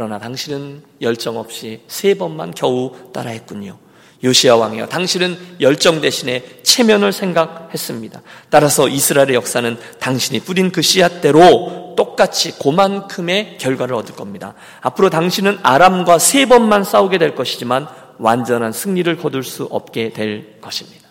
그러나 0.00 0.18
당신은 0.18 0.82
열정 1.02 1.36
없이 1.36 1.82
세 1.86 2.14
번만 2.14 2.54
겨우 2.54 2.94
따라했군요. 3.12 3.76
요시아 4.24 4.56
왕이여 4.56 4.86
당신은 4.86 5.58
열정 5.60 6.00
대신에 6.00 6.42
체면을 6.62 7.12
생각했습니다. 7.12 8.22
따라서 8.48 8.88
이스라엘의 8.88 9.34
역사는 9.34 9.76
당신이 9.98 10.40
뿌린 10.40 10.72
그 10.72 10.80
씨앗대로 10.80 11.92
똑같이 11.98 12.58
그만큼의 12.58 13.58
결과를 13.58 13.94
얻을 13.94 14.16
겁니다. 14.16 14.54
앞으로 14.80 15.10
당신은 15.10 15.58
아람과 15.62 16.18
세 16.18 16.46
번만 16.46 16.82
싸우게 16.82 17.18
될 17.18 17.34
것이지만 17.34 17.86
완전한 18.16 18.72
승리를 18.72 19.14
거둘 19.18 19.44
수 19.44 19.64
없게 19.64 20.14
될 20.14 20.62
것입니다. 20.62 21.09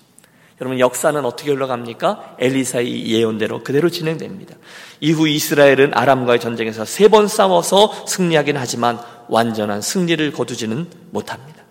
여러분 0.61 0.79
역사는 0.79 1.23
어떻게 1.23 1.51
흘러갑니까? 1.51 2.35
엘리사의 2.39 3.07
예언대로 3.09 3.63
그대로 3.63 3.89
진행됩니다. 3.89 4.55
이후 4.99 5.27
이스라엘은 5.27 5.93
아람과의 5.93 6.39
전쟁에서 6.39 6.85
세 6.85 7.07
번 7.07 7.27
싸워서 7.27 8.05
승리하긴 8.05 8.57
하지만 8.57 8.99
완전한 9.29 9.81
승리를 9.81 10.31
거두지는 10.33 10.87
못합니다. 11.11 11.63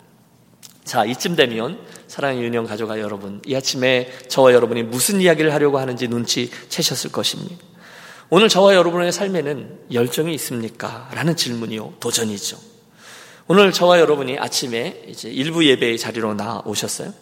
자, 0.84 1.04
이쯤 1.04 1.36
되면 1.36 1.78
사랑의 2.06 2.42
유년 2.42 2.66
가족아 2.66 2.98
여러분, 2.98 3.42
이 3.44 3.54
아침에 3.54 4.10
저와 4.28 4.54
여러분이 4.54 4.84
무슨 4.84 5.20
이야기를 5.20 5.52
하려고 5.52 5.78
하는지 5.78 6.08
눈치 6.08 6.50
채셨을 6.70 7.12
것입니다. 7.12 7.56
오늘 8.30 8.48
저와 8.48 8.74
여러분의 8.74 9.12
삶에는 9.12 9.80
열정이 9.92 10.34
있습니까? 10.34 11.10
라는 11.12 11.36
질문이요. 11.36 11.94
도전이죠. 12.00 12.58
오늘 13.48 13.72
저와 13.72 14.00
여러분이 14.00 14.38
아침에 14.38 15.04
이제 15.08 15.28
일부 15.30 15.64
예배의 15.66 15.98
자리로 15.98 16.34
나오셨어요. 16.34 17.12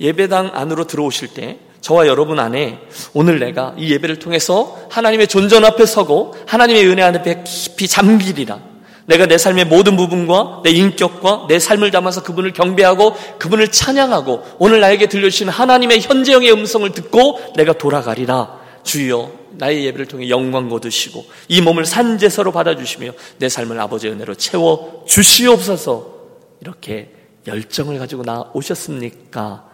예배당 0.00 0.50
안으로 0.54 0.84
들어오실 0.84 1.28
때 1.28 1.58
저와 1.80 2.06
여러분 2.06 2.38
안에 2.38 2.80
오늘 3.14 3.38
내가 3.38 3.74
이 3.76 3.92
예배를 3.92 4.18
통해서 4.18 4.78
하나님의 4.90 5.28
존전 5.28 5.64
앞에 5.64 5.86
서고 5.86 6.34
하나님의 6.46 6.86
은혜 6.88 7.02
앞에 7.02 7.44
깊이 7.44 7.88
잠기리라. 7.88 8.60
내가 9.06 9.24
내 9.26 9.38
삶의 9.38 9.64
모든 9.66 9.96
부분과 9.96 10.60
내 10.62 10.70
인격과 10.70 11.46
내 11.48 11.58
삶을 11.58 11.90
담아서 11.90 12.22
그분을 12.22 12.52
경배하고 12.52 13.14
그분을 13.38 13.68
찬양하고 13.72 14.44
오늘 14.58 14.80
나에게 14.80 15.06
들려주신 15.06 15.48
하나님의 15.48 16.02
현재형의 16.02 16.52
음성을 16.52 16.90
듣고 16.92 17.40
내가 17.56 17.72
돌아가리라. 17.72 18.58
주여 18.82 19.32
나의 19.52 19.86
예배를 19.86 20.06
통해 20.06 20.28
영광 20.28 20.68
거두시고 20.68 21.24
이 21.48 21.60
몸을 21.62 21.84
산제서로 21.84 22.52
받아주시며 22.52 23.12
내 23.38 23.48
삶을 23.48 23.80
아버지의 23.80 24.12
은혜로 24.12 24.34
채워 24.34 25.04
주시옵소서 25.06 26.14
이렇게 26.60 27.12
열정을 27.46 27.98
가지고 27.98 28.22
나오셨습니까? 28.22 29.67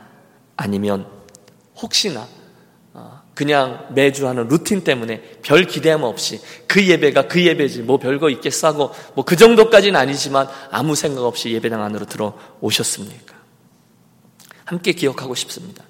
아니면 0.56 1.06
혹시나 1.76 2.26
어, 2.92 3.22
그냥 3.34 3.86
매주 3.90 4.28
하는 4.28 4.46
루틴 4.48 4.84
때문에 4.84 5.20
별 5.42 5.64
기대함 5.64 6.04
없이 6.04 6.40
그 6.68 6.86
예배가 6.86 7.26
그 7.26 7.44
예배지 7.44 7.82
뭐 7.82 7.98
별거 7.98 8.30
있겠어 8.30 8.68
하고 8.68 8.92
뭐 9.14 9.24
그 9.24 9.36
정도까지는 9.36 9.98
아니지만 9.98 10.48
아무 10.70 10.94
생각 10.94 11.24
없이 11.24 11.50
예배당 11.52 11.82
안으로 11.82 12.06
들어오셨습니까? 12.06 13.34
함께 14.64 14.92
기억하고 14.92 15.34
싶습니다. 15.34 15.84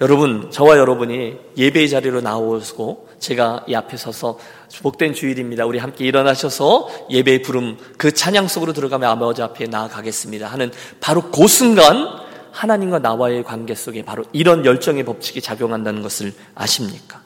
여러분, 0.00 0.50
저와 0.50 0.78
여러분이 0.78 1.36
예배의 1.56 1.90
자리로 1.90 2.20
나오고 2.20 3.08
제가 3.18 3.64
이 3.68 3.74
앞에 3.74 3.96
서서 3.96 4.38
복된 4.82 5.12
주일입니다. 5.12 5.66
우리 5.66 5.78
함께 5.78 6.04
일어나셔서 6.06 6.88
예배의 7.10 7.42
부름 7.42 7.76
그 7.98 8.12
찬양 8.12 8.48
속으로 8.48 8.72
들어가며 8.72 9.08
아버지 9.08 9.42
앞에 9.42 9.66
나아가겠습니다. 9.66 10.46
하는 10.46 10.72
바로 11.00 11.30
그 11.30 11.46
순간 11.48 12.19
하나님과 12.52 12.98
나와의 12.98 13.44
관계 13.44 13.74
속에 13.74 14.04
바로 14.04 14.24
이런 14.32 14.64
열정의 14.64 15.04
법칙이 15.04 15.40
작용한다는 15.40 16.02
것을 16.02 16.32
아십니까? 16.54 17.20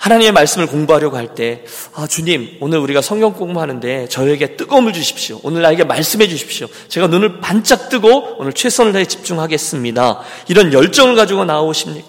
하나님의 0.00 0.32
말씀을 0.32 0.66
공부하려고 0.66 1.18
할 1.18 1.34
때, 1.34 1.62
아, 1.94 2.06
주님, 2.06 2.56
오늘 2.60 2.78
우리가 2.78 3.02
성경 3.02 3.34
공부하는데 3.34 4.08
저에게 4.08 4.56
뜨거움을 4.56 4.94
주십시오. 4.94 5.40
오늘 5.42 5.60
나에게 5.60 5.84
말씀해 5.84 6.26
주십시오. 6.26 6.68
제가 6.88 7.06
눈을 7.06 7.40
반짝 7.40 7.90
뜨고 7.90 8.36
오늘 8.38 8.54
최선을 8.54 8.94
다해 8.94 9.04
집중하겠습니다. 9.04 10.20
이런 10.48 10.72
열정을 10.72 11.16
가지고 11.16 11.44
나오십니까? 11.44 12.08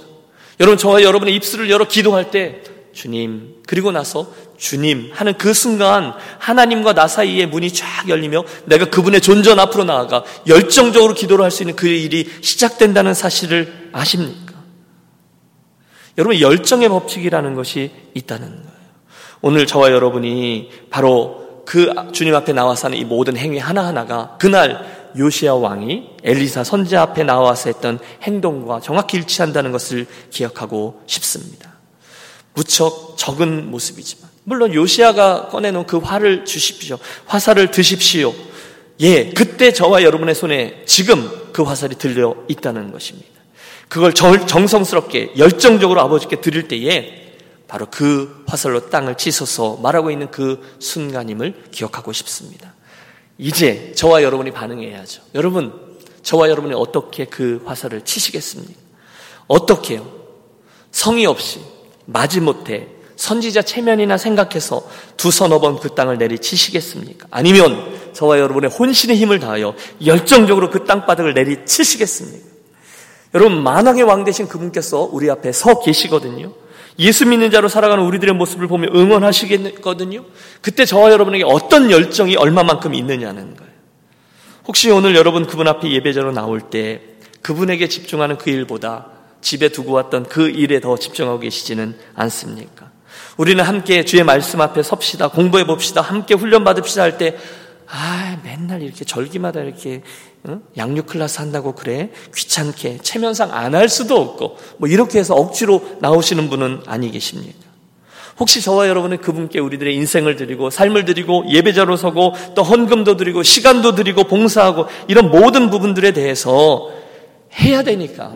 여러분, 0.61 0.77
저와 0.77 1.03
여러분의 1.03 1.35
입술을 1.35 1.69
열어 1.69 1.85
기도할 1.85 2.31
때, 2.31 2.61
주님, 2.93 3.55
그리고 3.65 3.91
나서 3.91 4.31
주님 4.57 5.11
하는 5.13 5.33
그 5.37 5.53
순간 5.53 6.13
하나님과 6.39 6.93
나 6.93 7.07
사이의 7.07 7.47
문이 7.47 7.71
쫙 7.73 8.07
열리며 8.07 8.43
내가 8.65 8.85
그분의 8.85 9.21
존전 9.21 9.59
앞으로 9.59 9.85
나아가 9.85 10.23
열정적으로 10.47 11.13
기도를 11.13 11.43
할 11.43 11.51
수 11.51 11.63
있는 11.63 11.75
그 11.75 11.87
일이 11.87 12.29
시작된다는 12.41 13.13
사실을 13.13 13.89
아십니까? 13.91 14.53
여러분 16.17 16.39
열정의 16.39 16.89
법칙이라는 16.89 17.55
것이 17.55 17.91
있다는 18.13 18.47
거예요. 18.47 18.71
오늘 19.41 19.65
저와 19.65 19.91
여러분이 19.91 20.69
바로 20.89 21.63
그 21.65 21.93
주님 22.11 22.35
앞에 22.35 22.53
나와서 22.53 22.87
하는 22.87 22.97
이 22.97 23.05
모든 23.05 23.37
행위 23.37 23.57
하나하나가 23.57 24.35
그날 24.39 25.11
요시아 25.17 25.55
왕이 25.55 26.17
엘리사 26.23 26.63
선제 26.63 26.97
앞에 26.97 27.23
나와서 27.23 27.69
했던 27.69 27.99
행동과 28.23 28.79
정확히 28.81 29.17
일치한다는 29.17 29.71
것을 29.71 30.05
기억하고 30.29 31.01
싶습니다. 31.05 31.70
무척 32.53 33.15
적은 33.17 33.69
모습이지만 33.71 34.29
물론 34.43 34.73
요시아가 34.73 35.47
꺼내놓은 35.49 35.85
그 35.85 35.97
화를 35.97 36.45
주십시오. 36.45 36.97
화살을 37.25 37.71
드십시오. 37.71 38.33
예, 39.01 39.29
그때 39.29 39.71
저와 39.71 40.03
여러분의 40.03 40.35
손에 40.35 40.83
지금 40.85 41.29
그 41.53 41.63
화살이 41.63 41.95
들려 41.95 42.35
있다는 42.47 42.91
것입니다. 42.91 43.29
그걸 43.87 44.13
정성스럽게 44.13 45.33
열정적으로 45.37 46.01
아버지께 46.01 46.39
드릴 46.39 46.67
때에 46.67 47.35
바로 47.67 47.87
그 47.89 48.43
화살로 48.47 48.89
땅을 48.89 49.15
치셔서 49.15 49.77
말하고 49.77 50.11
있는 50.11 50.29
그 50.31 50.75
순간임을 50.79 51.65
기억하고 51.71 52.13
싶습니다. 52.13 52.73
이제 53.37 53.93
저와 53.95 54.23
여러분이 54.23 54.51
반응해야죠. 54.51 55.23
여러분, 55.35 55.97
저와 56.21 56.49
여러분이 56.49 56.73
어떻게 56.75 57.25
그 57.25 57.61
화살을 57.65 58.05
치시겠습니까? 58.05 58.73
어떻게요? 59.47 60.07
성의 60.91 61.25
없이 61.25 61.59
마지못해 62.05 62.87
선지자 63.15 63.61
체면이나 63.61 64.17
생각해서 64.17 64.83
두 65.15 65.29
서너 65.29 65.59
번 65.59 65.79
그 65.79 65.93
땅을 65.93 66.17
내리치시겠습니까? 66.17 67.27
아니면 67.29 67.93
저와 68.13 68.39
여러분의 68.39 68.71
혼신의 68.71 69.15
힘을 69.17 69.39
다하여 69.39 69.75
열정적으로 70.05 70.69
그 70.69 70.85
땅바닥을 70.85 71.33
내리치시겠습니까? 71.35 72.49
여러분 73.35 73.61
만왕의 73.63 74.03
왕 74.03 74.23
되신 74.23 74.47
그분께서 74.47 75.07
우리 75.11 75.29
앞에 75.29 75.51
서 75.51 75.79
계시거든요. 75.81 76.53
예수 76.99 77.25
믿는 77.25 77.51
자로 77.51 77.67
살아가는 77.69 78.03
우리들의 78.03 78.35
모습을 78.35 78.67
보며 78.67 78.87
응원하시겠거든요. 78.93 80.25
그때 80.61 80.85
저와 80.85 81.11
여러분에게 81.11 81.43
어떤 81.45 81.89
열정이 81.89 82.35
얼마만큼 82.35 82.93
있느냐는 82.93 83.55
거예요. 83.55 83.71
혹시 84.67 84.89
오늘 84.89 85.15
여러분 85.15 85.45
그분 85.45 85.67
앞에 85.67 85.91
예배자로 85.91 86.31
나올 86.33 86.59
때 86.59 87.01
그분에게 87.41 87.87
집중하는 87.87 88.37
그 88.37 88.49
일보다 88.49 89.10
집에 89.41 89.69
두고 89.69 89.91
왔던 89.93 90.23
그 90.29 90.49
일에 90.49 90.79
더 90.79 90.97
집중하고 90.97 91.39
계시지는 91.39 91.95
않습니까? 92.15 92.91
우리는 93.37 93.63
함께 93.63 94.05
주의 94.05 94.23
말씀 94.23 94.61
앞에 94.61 94.83
섭시다, 94.83 95.29
공부해 95.29 95.65
봅시다, 95.65 96.01
함께 96.01 96.33
훈련 96.33 96.63
받읍시다 96.63 97.01
할 97.01 97.17
때, 97.17 97.37
아, 97.87 98.37
맨날 98.43 98.81
이렇게 98.81 99.03
절기마다 99.03 99.61
이렇게 99.61 100.01
양육 100.77 101.07
클래스 101.07 101.39
한다고 101.39 101.73
그래? 101.75 102.09
귀찮게 102.35 102.99
체면상 103.01 103.53
안 103.53 103.75
할 103.75 103.89
수도 103.89 104.15
없고 104.17 104.57
뭐 104.77 104.87
이렇게 104.89 105.19
해서 105.19 105.35
억지로 105.35 105.81
나오시는 105.99 106.49
분은 106.49 106.83
아니 106.87 107.11
계십니까? 107.11 107.59
혹시 108.39 108.61
저와 108.61 108.87
여러분은 108.87 109.17
그분께 109.17 109.59
우리들의 109.59 109.93
인생을 109.93 110.35
드리고 110.35 110.69
삶을 110.69 111.05
드리고 111.05 111.45
예배자로 111.49 111.95
서고 111.97 112.33
또 112.55 112.63
헌금도 112.63 113.17
드리고 113.17 113.43
시간도 113.43 113.93
드리고 113.93 114.23
봉사하고 114.23 114.87
이런 115.07 115.29
모든 115.29 115.69
부분들에 115.69 116.11
대해서 116.11 116.89
해야 117.59 117.83
되니까 117.83 118.33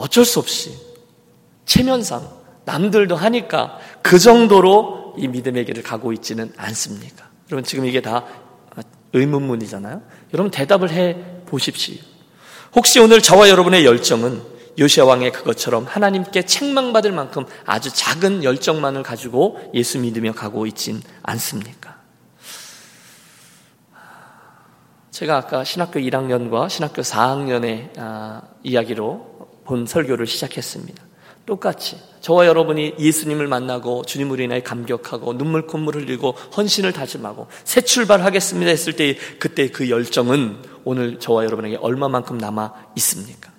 어쩔 0.00 0.24
수 0.24 0.38
없이 0.38 0.74
체면상 1.66 2.26
남들도 2.64 3.16
하니까 3.16 3.78
그 4.02 4.18
정도로 4.18 5.14
이 5.18 5.28
믿음의 5.28 5.66
길을 5.66 5.82
가고 5.82 6.12
있지는 6.12 6.52
않습니까? 6.56 7.28
여러분 7.50 7.64
지금 7.64 7.84
이게 7.84 8.00
다 8.00 8.24
의문문이잖아요. 9.12 10.02
여러분 10.32 10.50
대답을 10.50 10.90
해 10.90 11.16
보십시오. 11.46 11.96
혹시 12.74 12.98
오늘 12.98 13.20
저와 13.20 13.50
여러분의 13.50 13.84
열정은 13.84 14.40
요시아 14.78 15.04
왕의 15.04 15.32
그것처럼 15.32 15.84
하나님께 15.84 16.46
책망받을 16.46 17.12
만큼 17.12 17.44
아주 17.66 17.90
작은 17.92 18.44
열정만을 18.44 19.02
가지고 19.02 19.58
예수 19.74 19.98
믿으며 19.98 20.32
가고 20.32 20.66
있진 20.66 21.02
않습니까? 21.22 21.98
제가 25.10 25.36
아까 25.36 25.64
신학교 25.64 26.00
1학년과 26.00 26.70
신학교 26.70 27.02
4학년의 27.02 27.98
아, 27.98 28.42
이야기로 28.62 29.29
본 29.64 29.86
설교를 29.86 30.26
시작했습니다. 30.26 31.02
똑같이 31.46 31.98
저와 32.20 32.46
여러분이 32.46 32.94
예수님을 32.98 33.48
만나고 33.48 34.04
주님으로 34.04 34.42
인하여 34.42 34.62
감격하고 34.62 35.36
눈물 35.36 35.66
콧물 35.66 35.96
흘리고 35.96 36.32
헌신을 36.56 36.92
다짐하고 36.92 37.48
새 37.64 37.80
출발하겠습니다 37.80 38.70
했을 38.70 38.94
때 38.94 39.16
그때 39.38 39.68
그 39.68 39.88
열정은 39.90 40.58
오늘 40.84 41.18
저와 41.18 41.44
여러분에게 41.44 41.76
얼마만큼 41.76 42.38
남아 42.38 42.72
있습니까? 42.96 43.50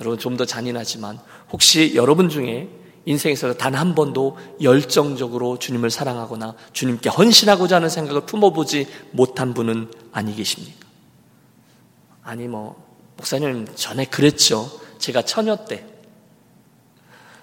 여러분 0.00 0.18
좀 0.18 0.36
더 0.36 0.44
잔인하지만 0.44 1.18
혹시 1.50 1.94
여러분 1.96 2.28
중에 2.28 2.68
인생에서 3.06 3.54
단 3.54 3.74
한 3.74 3.94
번도 3.94 4.36
열정적으로 4.62 5.58
주님을 5.58 5.90
사랑하거나 5.90 6.54
주님께 6.72 7.08
헌신하고자 7.08 7.76
하는 7.76 7.88
생각을 7.88 8.26
품어보지 8.26 8.86
못한 9.12 9.54
분은 9.54 9.90
아니 10.12 10.36
계십니까? 10.36 10.86
아니 12.22 12.46
뭐 12.46 12.76
목사님 13.16 13.66
전에 13.74 14.04
그랬죠. 14.04 14.70
제가 14.98 15.22
처녀 15.22 15.56
때 15.64 15.84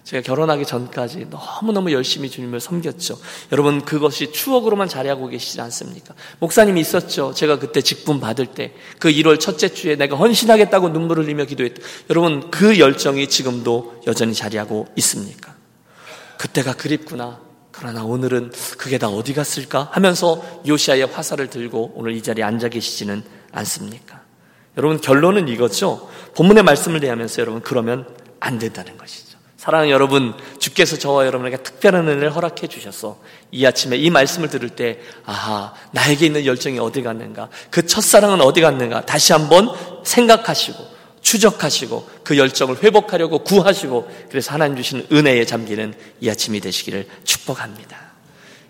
제가 0.06 0.22
결혼하기 0.22 0.65
전까지 0.65 1.28
너무너무 1.32 1.91
열심히 1.91 2.30
주님을 2.30 2.60
섬겼죠. 2.60 3.18
여러분, 3.52 3.84
그것이 3.84 4.32
추억으로만 4.32 4.88
자리하고 4.88 5.28
계시지 5.28 5.60
않습니까? 5.62 6.13
목사님이 6.39 6.80
있었죠. 6.82 7.34
제가 7.34 7.58
그때 7.58 7.82
직분 7.82 8.20
받을 8.20 8.46
때, 8.46 8.76
그 9.00 9.10
1월 9.10 9.39
첫째 9.39 9.68
주에 9.68 9.96
내가 9.96 10.15
헌신하겠다고 10.15 10.89
눈물을 10.89 11.24
흘리며 11.24 11.46
기도했다. 11.46 11.82
여러분, 12.12 12.52
그 12.52 12.78
열정이 12.78 13.28
지금도 13.30 14.04
여전히 14.06 14.36
자리하고 14.36 14.88
있습니까? 14.98 15.56
그때가 16.38 16.74
그립구나. 16.74 17.41
그러나 17.72 18.06
오늘은 18.06 18.52
그게 18.78 19.00
다 19.00 19.10
어디 19.10 19.34
갔을까? 19.34 19.89
하면서 19.91 20.41
요시아의 20.68 21.08
화살을 21.08 21.50
들고 21.50 21.94
오늘 21.96 22.13
이 22.13 22.22
자리에 22.22 22.44
앉아 22.44 22.70
계시지는 22.70 23.24
않습니까? 23.52 24.14
여러분, 24.77 24.99
결론은 24.99 25.47
이거죠. 25.47 26.09
본문의 26.35 26.63
말씀을 26.63 26.99
대하면서 26.99 27.41
여러분, 27.41 27.61
그러면 27.61 28.07
안 28.39 28.59
된다는 28.59 28.97
것이죠. 28.97 29.38
사랑하는 29.57 29.91
여러분, 29.91 30.35
주께서 30.59 30.97
저와 30.97 31.25
여러분에게 31.25 31.57
특별한 31.57 32.07
은혜를 32.07 32.35
허락해 32.35 32.67
주셔서 32.67 33.19
이 33.51 33.65
아침에 33.65 33.97
이 33.97 34.09
말씀을 34.09 34.49
들을 34.49 34.69
때, 34.69 34.99
아하, 35.25 35.73
나에게 35.91 36.27
있는 36.27 36.45
열정이 36.45 36.77
어디 36.77 37.01
갔는가? 37.01 37.49
그 37.71 37.88
첫사랑은 37.88 38.41
어디 38.41 38.61
갔는가? 38.61 39.05
다시 39.05 39.33
한번 39.33 39.69
생각하시고, 40.03 40.77
추적하시고, 41.21 42.09
그 42.23 42.38
열정을 42.38 42.83
회복하려고 42.83 43.39
구하시고, 43.39 44.11
그래서 44.29 44.53
하나님 44.53 44.77
주시는 44.77 45.07
은혜에 45.11 45.45
잠기는 45.45 45.95
이 46.21 46.29
아침이 46.29 46.59
되시기를 46.59 47.07
축복합니다. 47.23 47.97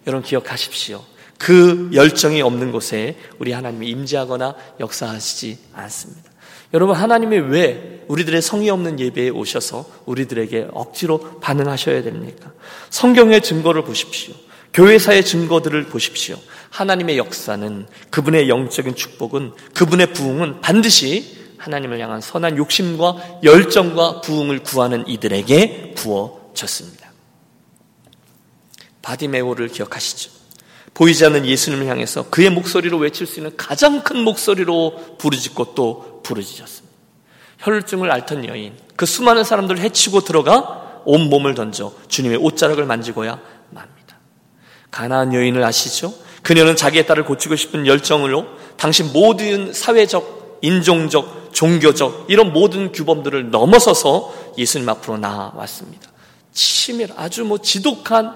여러분 0.08 0.24
기억하십시오. 0.24 1.04
그 1.38 1.90
열정이 1.94 2.42
없는 2.42 2.72
곳에 2.72 3.18
우리 3.40 3.52
하나님이 3.52 3.90
임재하거나 3.90 4.56
역사하시지 4.80 5.58
않습니다. 5.74 6.32
여러분, 6.74 6.96
하나님이 6.96 7.38
왜 7.38 8.04
우리들의 8.08 8.42
성의 8.42 8.70
없는 8.70 9.00
예배에 9.00 9.30
오셔서 9.30 9.86
우리들에게 10.06 10.70
억지로 10.74 11.40
반응하셔야 11.40 12.04
됩니까? 12.04 12.52
성경의 12.90 13.42
증거를 13.42 13.84
보십시오. 13.84 14.34
교회사의 14.74 15.24
증거들을 15.24 15.86
보십시오. 15.86 16.38
하나님의 16.70 17.18
역사는 17.18 17.88
그분의 18.10 18.50
영적인 18.50 18.96
축복은 18.96 19.54
그분의 19.74 20.12
부흥은 20.12 20.60
반드시 20.60 21.46
하나님을 21.58 22.00
향한 22.00 22.20
선한 22.20 22.58
욕심과 22.58 23.40
열정과 23.44 24.22
부흥을 24.22 24.60
구하는 24.60 25.08
이들에게 25.08 25.94
부어졌습니다. 25.96 27.12
바디메오를 29.02 29.70
기억하시죠? 29.70 30.35
보이지 30.96 31.26
않는 31.26 31.46
예수님을 31.46 31.88
향해서 31.88 32.30
그의 32.30 32.50
목소리로 32.50 32.98
외칠 32.98 33.28
수 33.28 33.40
있는 33.40 33.56
가장 33.58 34.02
큰 34.02 34.24
목소리로 34.24 35.18
부르짖고 35.20 35.76
또 35.76 36.22
부르짖었습니다. 36.24 36.96
혈증을 37.60 38.12
앓던 38.12 38.46
여인, 38.48 38.74
그 38.96 39.06
수많은 39.06 39.44
사람들을 39.44 39.82
해치고 39.82 40.22
들어가 40.22 41.02
온 41.06 41.30
몸을 41.30 41.54
던져 41.54 41.94
주님의 42.08 42.38
옷자락을 42.38 42.86
만지고야 42.86 43.40
맙니다. 43.70 44.18
가나안 44.90 45.34
여인을 45.34 45.64
아시죠? 45.64 46.14
그녀는 46.42 46.76
자기의 46.76 47.06
딸을 47.06 47.26
고치고 47.26 47.56
싶은 47.58 47.88
열정으로 47.88 48.46
당신 48.78 49.12
모든 49.12 49.74
사회적, 49.74 50.60
인종적, 50.62 51.50
종교적 51.52 52.28
이런 52.30 52.54
모든 52.54 52.92
규범들을 52.92 53.52
넘어서서 53.52 54.34
예수님 54.58 54.88
앞으로 54.88 55.18
나왔습니다. 55.18 56.10
치밀 56.54 57.10
아주 57.18 57.44
뭐 57.44 57.58
지독한 57.58 58.34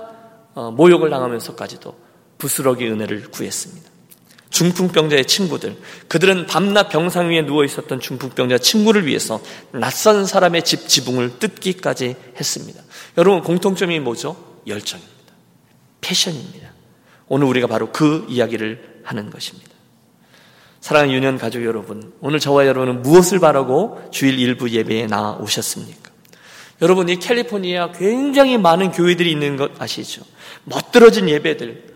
어, 0.56 0.72
모욕을 0.72 1.10
당하면서까지도 1.10 2.09
부스러기 2.40 2.88
은혜를 2.88 3.30
구했습니다. 3.30 3.88
중풍병자의 4.50 5.26
친구들, 5.26 5.78
그들은 6.08 6.48
밤낮 6.48 6.90
병상 6.90 7.30
위에 7.30 7.44
누워 7.44 7.64
있었던 7.64 8.00
중풍병자 8.00 8.58
친구를 8.58 9.06
위해서 9.06 9.40
낯선 9.72 10.26
사람의 10.26 10.66
집 10.66 10.88
지붕을 10.88 11.38
뜯기까지 11.38 12.16
했습니다. 12.36 12.82
여러분 13.18 13.44
공통점이 13.44 14.00
뭐죠? 14.00 14.36
열정입니다. 14.66 15.14
패션입니다. 16.02 16.74
오늘 17.28 17.46
우리가 17.48 17.68
바로 17.68 17.92
그 17.92 18.26
이야기를 18.28 19.02
하는 19.04 19.30
것입니다. 19.30 19.70
사랑하는 20.82 21.14
유년 21.14 21.38
가족 21.38 21.64
여러분, 21.64 22.14
오늘 22.22 22.40
저와 22.40 22.66
여러분은 22.66 23.02
무엇을 23.02 23.40
바라고 23.40 24.02
주일 24.12 24.40
일부 24.40 24.70
예배에 24.70 25.08
나오셨습니까? 25.08 26.10
여러분, 26.82 27.10
이 27.10 27.18
캘리포니아 27.18 27.92
굉장히 27.92 28.58
많은 28.58 28.92
교회들이 28.92 29.30
있는 29.30 29.58
것 29.58 29.80
아시죠? 29.80 30.24
멋들어진 30.64 31.30
예배들, 31.30 31.89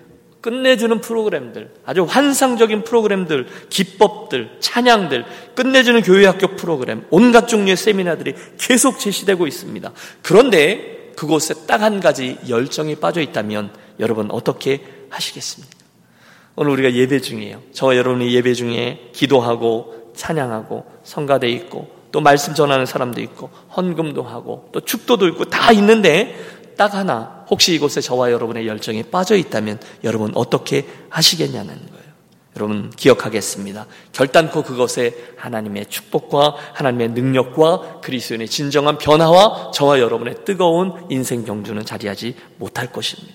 끝내주는 0.43 0.99
프로그램들, 0.99 1.71
아주 1.85 2.03
환상적인 2.03 2.83
프로그램들, 2.83 3.47
기법들, 3.69 4.57
찬양들, 4.59 5.23
끝내주는 5.55 6.01
교회학교 6.01 6.57
프로그램, 6.57 7.05
온갖 7.11 7.47
종류의 7.47 7.77
세미나들이 7.77 8.35
계속 8.57 8.99
제시되고 8.99 9.47
있습니다. 9.47 9.91
그런데 10.21 11.13
그곳에 11.15 11.53
딱 11.65 11.81
한 11.81 12.01
가지 12.01 12.37
열정이 12.49 12.97
빠져 12.97 13.21
있다면 13.21 13.71
여러분 13.99 14.29
어떻게 14.31 14.83
하시겠습니까? 15.09 15.77
오늘 16.57 16.71
우리가 16.73 16.93
예배 16.93 17.21
중이에요. 17.21 17.61
저와 17.71 17.95
여러분이 17.95 18.33
예배 18.33 18.53
중에 18.53 19.11
기도하고 19.13 20.11
찬양하고 20.15 20.85
성가대 21.03 21.47
있고 21.49 21.89
또 22.11 22.19
말씀 22.19 22.53
전하는 22.53 22.85
사람도 22.85 23.21
있고 23.21 23.49
헌금도 23.75 24.23
하고 24.23 24.69
또 24.71 24.81
축도도 24.81 25.27
있고 25.29 25.45
다 25.45 25.71
있는데 25.71 26.37
딱 26.75 26.93
하나 26.93 27.45
혹시 27.49 27.73
이곳에 27.73 28.01
저와 28.01 28.31
여러분의 28.31 28.67
열정이 28.67 29.03
빠져 29.03 29.35
있다면 29.35 29.79
여러분 30.03 30.31
어떻게 30.35 30.87
하시겠냐는 31.09 31.67
거예요. 31.67 32.03
여러분 32.55 32.91
기억하겠습니다. 32.91 33.87
결단코 34.11 34.61
그것에 34.61 35.15
하나님의 35.37 35.87
축복과 35.87 36.55
하나님의 36.73 37.09
능력과 37.09 38.01
그리스도인의 38.01 38.47
진정한 38.47 38.97
변화와 38.97 39.71
저와 39.71 39.99
여러분의 39.99 40.45
뜨거운 40.45 41.05
인생 41.09 41.45
경주는 41.45 41.83
자리하지 41.83 42.35
못할 42.57 42.91
것입니다. 42.91 43.33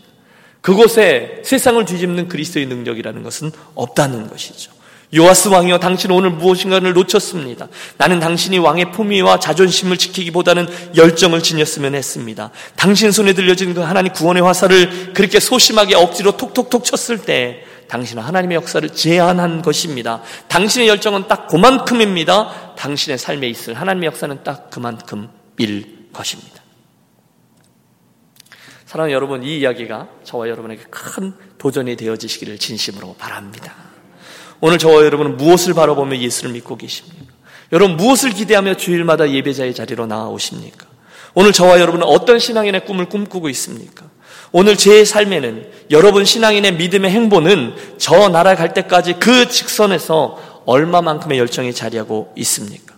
그곳에 0.60 1.42
세상을 1.44 1.84
뒤집는 1.84 2.28
그리스도의 2.28 2.66
능력이라는 2.66 3.22
것은 3.22 3.50
없다는 3.74 4.28
것이죠. 4.28 4.77
요아스 5.14 5.48
왕이여 5.48 5.78
당신 5.78 6.10
오늘 6.10 6.30
무엇인가를 6.30 6.92
놓쳤습니다. 6.92 7.68
나는 7.96 8.20
당신이 8.20 8.58
왕의 8.58 8.92
품위와 8.92 9.38
자존심을 9.38 9.96
지키기보다는 9.96 10.96
열정을 10.96 11.42
지녔으면 11.42 11.94
했습니다. 11.94 12.50
당신 12.76 13.10
손에 13.10 13.32
들려진 13.32 13.72
그 13.72 13.80
하나님 13.80 14.12
구원의 14.12 14.42
화살을 14.42 15.14
그렇게 15.14 15.40
소심하게 15.40 15.94
억지로 15.94 16.36
톡톡톡 16.36 16.84
쳤을 16.84 17.24
때 17.24 17.64
당신은 17.88 18.22
하나님의 18.22 18.56
역사를 18.56 18.86
제한한 18.86 19.62
것입니다. 19.62 20.22
당신의 20.48 20.88
열정은 20.88 21.26
딱 21.26 21.46
그만큼입니다. 21.48 22.74
당신의 22.76 23.16
삶에 23.16 23.48
있을 23.48 23.74
하나님의 23.74 24.08
역사는 24.08 24.44
딱 24.44 24.68
그만큼일 24.68 26.08
것입니다. 26.12 26.62
사랑하는 28.84 29.14
여러분, 29.14 29.42
이 29.42 29.58
이야기가 29.60 30.08
저와 30.24 30.48
여러분에게 30.48 30.84
큰 30.90 31.34
도전이 31.56 31.96
되어지시기를 31.96 32.58
진심으로 32.58 33.16
바랍니다. 33.18 33.87
오늘 34.60 34.78
저와 34.78 35.04
여러분은 35.04 35.36
무엇을 35.36 35.74
바라보며 35.74 36.18
예수를 36.18 36.52
믿고 36.52 36.76
계십니까? 36.76 37.24
여러분 37.72 37.96
무엇을 37.96 38.30
기대하며 38.30 38.76
주일마다 38.76 39.30
예배자의 39.30 39.74
자리로 39.74 40.06
나아오십니까? 40.06 40.86
오늘 41.34 41.52
저와 41.52 41.80
여러분은 41.80 42.06
어떤 42.06 42.38
신앙인의 42.38 42.84
꿈을 42.84 43.08
꿈꾸고 43.08 43.48
있습니까? 43.50 44.06
오늘 44.50 44.76
제 44.76 45.04
삶에는 45.04 45.70
여러분 45.90 46.24
신앙인의 46.24 46.74
믿음의 46.74 47.10
행보는 47.10 47.74
저 47.98 48.28
나라 48.28 48.54
갈 48.54 48.72
때까지 48.72 49.14
그 49.14 49.48
직선에서 49.48 50.62
얼마만큼의 50.64 51.38
열정이 51.38 51.74
자리하고 51.74 52.32
있습니까? 52.36 52.94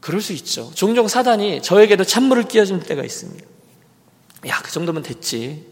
그럴 0.00 0.20
수 0.20 0.32
있죠. 0.34 0.70
종종 0.74 1.08
사단이 1.08 1.62
저에게도 1.62 2.04
찬물을 2.04 2.44
끼워줄 2.44 2.80
때가 2.80 3.02
있습니다. 3.02 3.46
야, 4.48 4.60
그 4.62 4.70
정도면 4.70 5.02
됐지. 5.02 5.66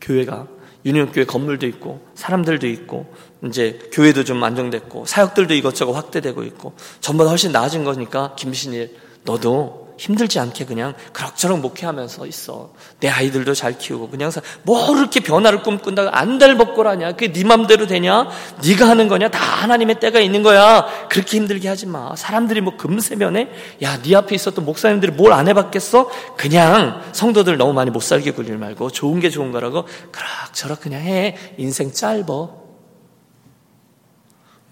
교회가 0.00 0.46
유니온교회 0.84 1.24
건물도 1.24 1.66
있고 1.66 2.06
사람들도 2.14 2.66
있고 2.66 3.12
이제 3.46 3.78
교회도 3.92 4.24
좀 4.24 4.42
안정됐고 4.42 5.06
사역들도 5.06 5.54
이것저것 5.54 5.92
확대되고 5.92 6.42
있고 6.44 6.74
전보다 7.00 7.30
훨씬 7.30 7.52
나아진 7.52 7.84
거니까 7.84 8.34
김신일 8.36 8.96
너도 9.24 9.83
힘들지 9.98 10.38
않게 10.40 10.64
그냥 10.64 10.94
그럭저럭 11.12 11.60
목회하면서 11.60 12.26
있어. 12.26 12.70
내 13.00 13.08
아이들도 13.08 13.52
잘 13.54 13.76
키우고 13.76 14.08
그냥 14.08 14.32
뭐 14.62 14.92
그렇게 14.94 15.20
변화를 15.20 15.62
꿈꾼다 15.62 16.08
안달 16.12 16.56
벗고라냐? 16.56 17.12
그게 17.12 17.30
네 17.32 17.44
맘대로 17.44 17.86
되냐? 17.86 18.28
네가 18.66 18.88
하는 18.88 19.08
거냐? 19.08 19.28
다 19.28 19.38
하나님의 19.38 20.00
때가 20.00 20.20
있는 20.20 20.42
거야. 20.42 20.86
그렇게 21.10 21.36
힘들게 21.36 21.68
하지 21.68 21.86
마. 21.86 22.16
사람들이 22.16 22.60
뭐 22.62 22.76
금세면에 22.76 23.50
야, 23.82 24.00
네 24.02 24.16
앞에 24.16 24.34
있었던 24.34 24.64
목사님들이 24.64 25.12
뭘 25.12 25.34
안 25.34 25.48
해봤겠어? 25.48 26.08
그냥 26.36 27.02
성도들 27.12 27.56
너무 27.56 27.72
많이 27.72 27.90
못 27.90 28.00
살게 28.00 28.30
굴릴 28.30 28.56
말고 28.56 28.90
좋은 28.90 29.18
게 29.20 29.30
좋은 29.30 29.50
거라고 29.52 29.84
그럭저럭 30.12 30.80
그냥 30.80 31.02
해. 31.02 31.36
인생 31.58 31.92
짧어. 31.92 32.62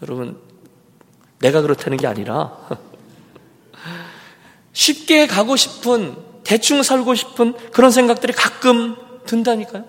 여러분, 0.03 0.39
내가 1.41 1.61
그렇다는 1.63 1.99
게 1.99 2.07
아니라 2.07 2.53
쉽게 4.73 5.27
가고 5.27 5.57
싶은, 5.57 6.17
대충 6.45 6.83
살고 6.83 7.15
싶은 7.15 7.55
그런 7.73 7.91
생각들이 7.91 8.33
가끔 8.33 8.97
든다니까요. 9.27 9.85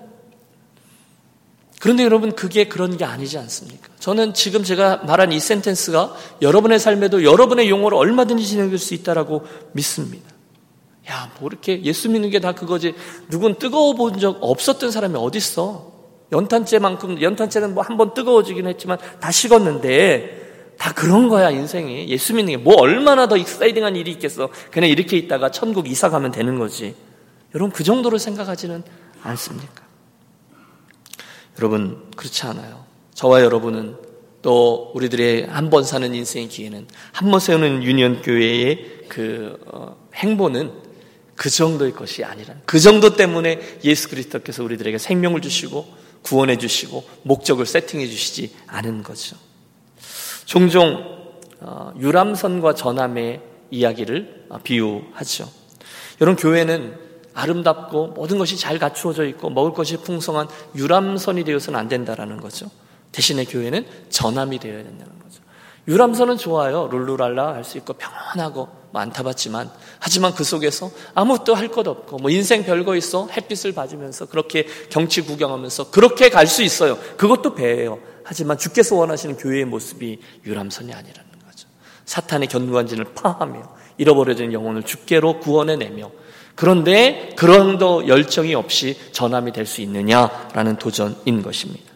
그런데 1.79 2.03
여러분, 2.03 2.31
그게 2.33 2.65
그런 2.69 2.95
게 2.95 3.03
아니지 3.03 3.37
않습니까? 3.37 3.89
저는 3.99 4.33
지금 4.33 4.63
제가 4.63 4.97
말한 5.05 5.31
이 5.33 5.39
센텐스가 5.39 6.15
여러분의 6.41 6.79
삶에도 6.79 7.23
여러분의 7.23 7.69
용어로 7.69 7.97
얼마든지 7.97 8.45
진행될 8.45 8.77
수 8.79 8.93
있다라고 8.93 9.45
믿습니다. 9.73 10.29
야, 11.09 11.29
뭐 11.39 11.49
이렇게 11.49 11.81
예수 11.83 12.09
믿는 12.09 12.29
게 12.29 12.39
다 12.39 12.53
그거지. 12.53 12.93
누군 13.29 13.55
뜨거워 13.55 13.93
본 13.95 14.17
적 14.19 14.37
없었던 14.39 14.91
사람이 14.91 15.15
어딨어? 15.17 15.91
연탄재만큼, 16.31 17.21
연탄재는 17.21 17.73
뭐 17.73 17.83
한 17.83 17.97
번 17.97 18.13
뜨거워지긴 18.13 18.67
했지만 18.67 18.97
다 19.19 19.29
식었는데, 19.31 20.42
다 20.77 20.93
그런 20.93 21.29
거야, 21.29 21.49
인생이. 21.49 22.07
예수 22.09 22.33
믿는 22.33 22.57
게 22.57 22.57
뭐 22.63 22.75
얼마나 22.75 23.27
더 23.27 23.37
익사이딩한 23.37 23.95
일이 23.95 24.11
있겠어. 24.11 24.49
그냥 24.71 24.89
이렇게 24.89 25.17
있다가 25.17 25.51
천국 25.51 25.87
이사 25.89 26.09
가면 26.09 26.31
되는 26.31 26.59
거지. 26.59 26.95
여러분, 27.55 27.71
그 27.71 27.83
정도로 27.83 28.17
생각하지는 28.17 28.83
않습니까? 29.21 29.83
여러분, 31.59 32.03
그렇지 32.15 32.45
않아요. 32.47 32.83
저와 33.13 33.41
여러분은 33.43 33.95
또 34.41 34.91
우리들의 34.95 35.47
한 35.47 35.69
번 35.69 35.83
사는 35.83 36.13
인생의 36.13 36.49
기회는 36.49 36.87
한 37.13 37.31
번 37.31 37.39
세우는 37.39 37.83
유니언 37.83 38.21
교회의 38.23 39.05
그 39.07 39.57
어, 39.67 39.95
행보는 40.15 40.71
그 41.35 41.49
정도의 41.49 41.93
것이 41.93 42.23
아니라 42.23 42.53
그 42.65 42.79
정도 42.79 43.15
때문에 43.15 43.59
예수 43.83 44.09
그리스도께서 44.09 44.63
우리들에게 44.63 44.97
생명을 44.97 45.41
주시고 45.41 45.87
구원해 46.23 46.57
주시고 46.57 47.03
목적을 47.23 47.65
세팅해 47.65 48.07
주시지 48.07 48.53
않은 48.67 49.03
거죠. 49.03 49.37
종종 50.45 51.13
어, 51.59 51.93
유람선과 51.97 52.75
전함의 52.75 53.41
이야기를 53.71 54.47
어, 54.49 54.59
비유하죠. 54.63 55.49
여러분 56.21 56.41
교회는 56.41 56.97
아름답고 57.33 58.07
모든 58.09 58.37
것이 58.37 58.57
잘 58.57 58.77
갖추어져 58.77 59.25
있고 59.25 59.49
먹을 59.49 59.73
것이 59.73 59.97
풍성한 59.97 60.47
유람선이 60.75 61.43
되어서는 61.43 61.79
안 61.79 61.87
된다라는 61.87 62.39
거죠. 62.39 62.69
대신에 63.11 63.45
교회는 63.45 63.85
전함이 64.09 64.59
되어야 64.59 64.83
된다는 64.83 65.19
거죠. 65.19 65.41
유람선은 65.87 66.37
좋아요. 66.37 66.87
룰루랄라 66.91 67.53
할 67.55 67.63
수 67.63 67.77
있고 67.77 67.93
평안하고 67.93 68.69
뭐 68.91 69.01
안 69.01 69.11
타봤지만 69.11 69.69
하지만 69.99 70.33
그 70.35 70.43
속에서 70.43 70.91
아무것도 71.15 71.55
할 71.55 71.67
것 71.69 71.87
없고 71.87 72.17
뭐 72.17 72.29
인생 72.29 72.63
별거 72.63 72.95
있어 72.95 73.27
햇빛을 73.27 73.73
맞으면서 73.73 74.27
그렇게 74.27 74.67
경치 74.89 75.21
구경하면서 75.21 75.89
그렇게 75.89 76.29
갈 76.29 76.47
수 76.47 76.61
있어요. 76.63 76.97
그것도 77.17 77.55
배예요. 77.55 77.99
하지만 78.23 78.57
주께서 78.57 78.95
원하시는 78.95 79.37
교회의 79.37 79.65
모습이 79.65 80.19
유람선이 80.45 80.93
아니라는 80.93 81.31
거죠. 81.45 81.67
사탄의 82.05 82.47
견고한진을 82.47 83.05
파하며 83.15 83.75
잃어버려진 83.97 84.53
영혼을 84.53 84.83
주께로 84.83 85.39
구원해내며 85.39 86.11
그런데 86.55 87.33
그런 87.35 87.79
더 87.79 88.07
열정이 88.07 88.53
없이 88.53 88.95
전함이 89.11 89.51
될 89.51 89.65
수 89.65 89.81
있느냐라는 89.81 90.77
도전인 90.77 91.41
것입니다. 91.41 91.91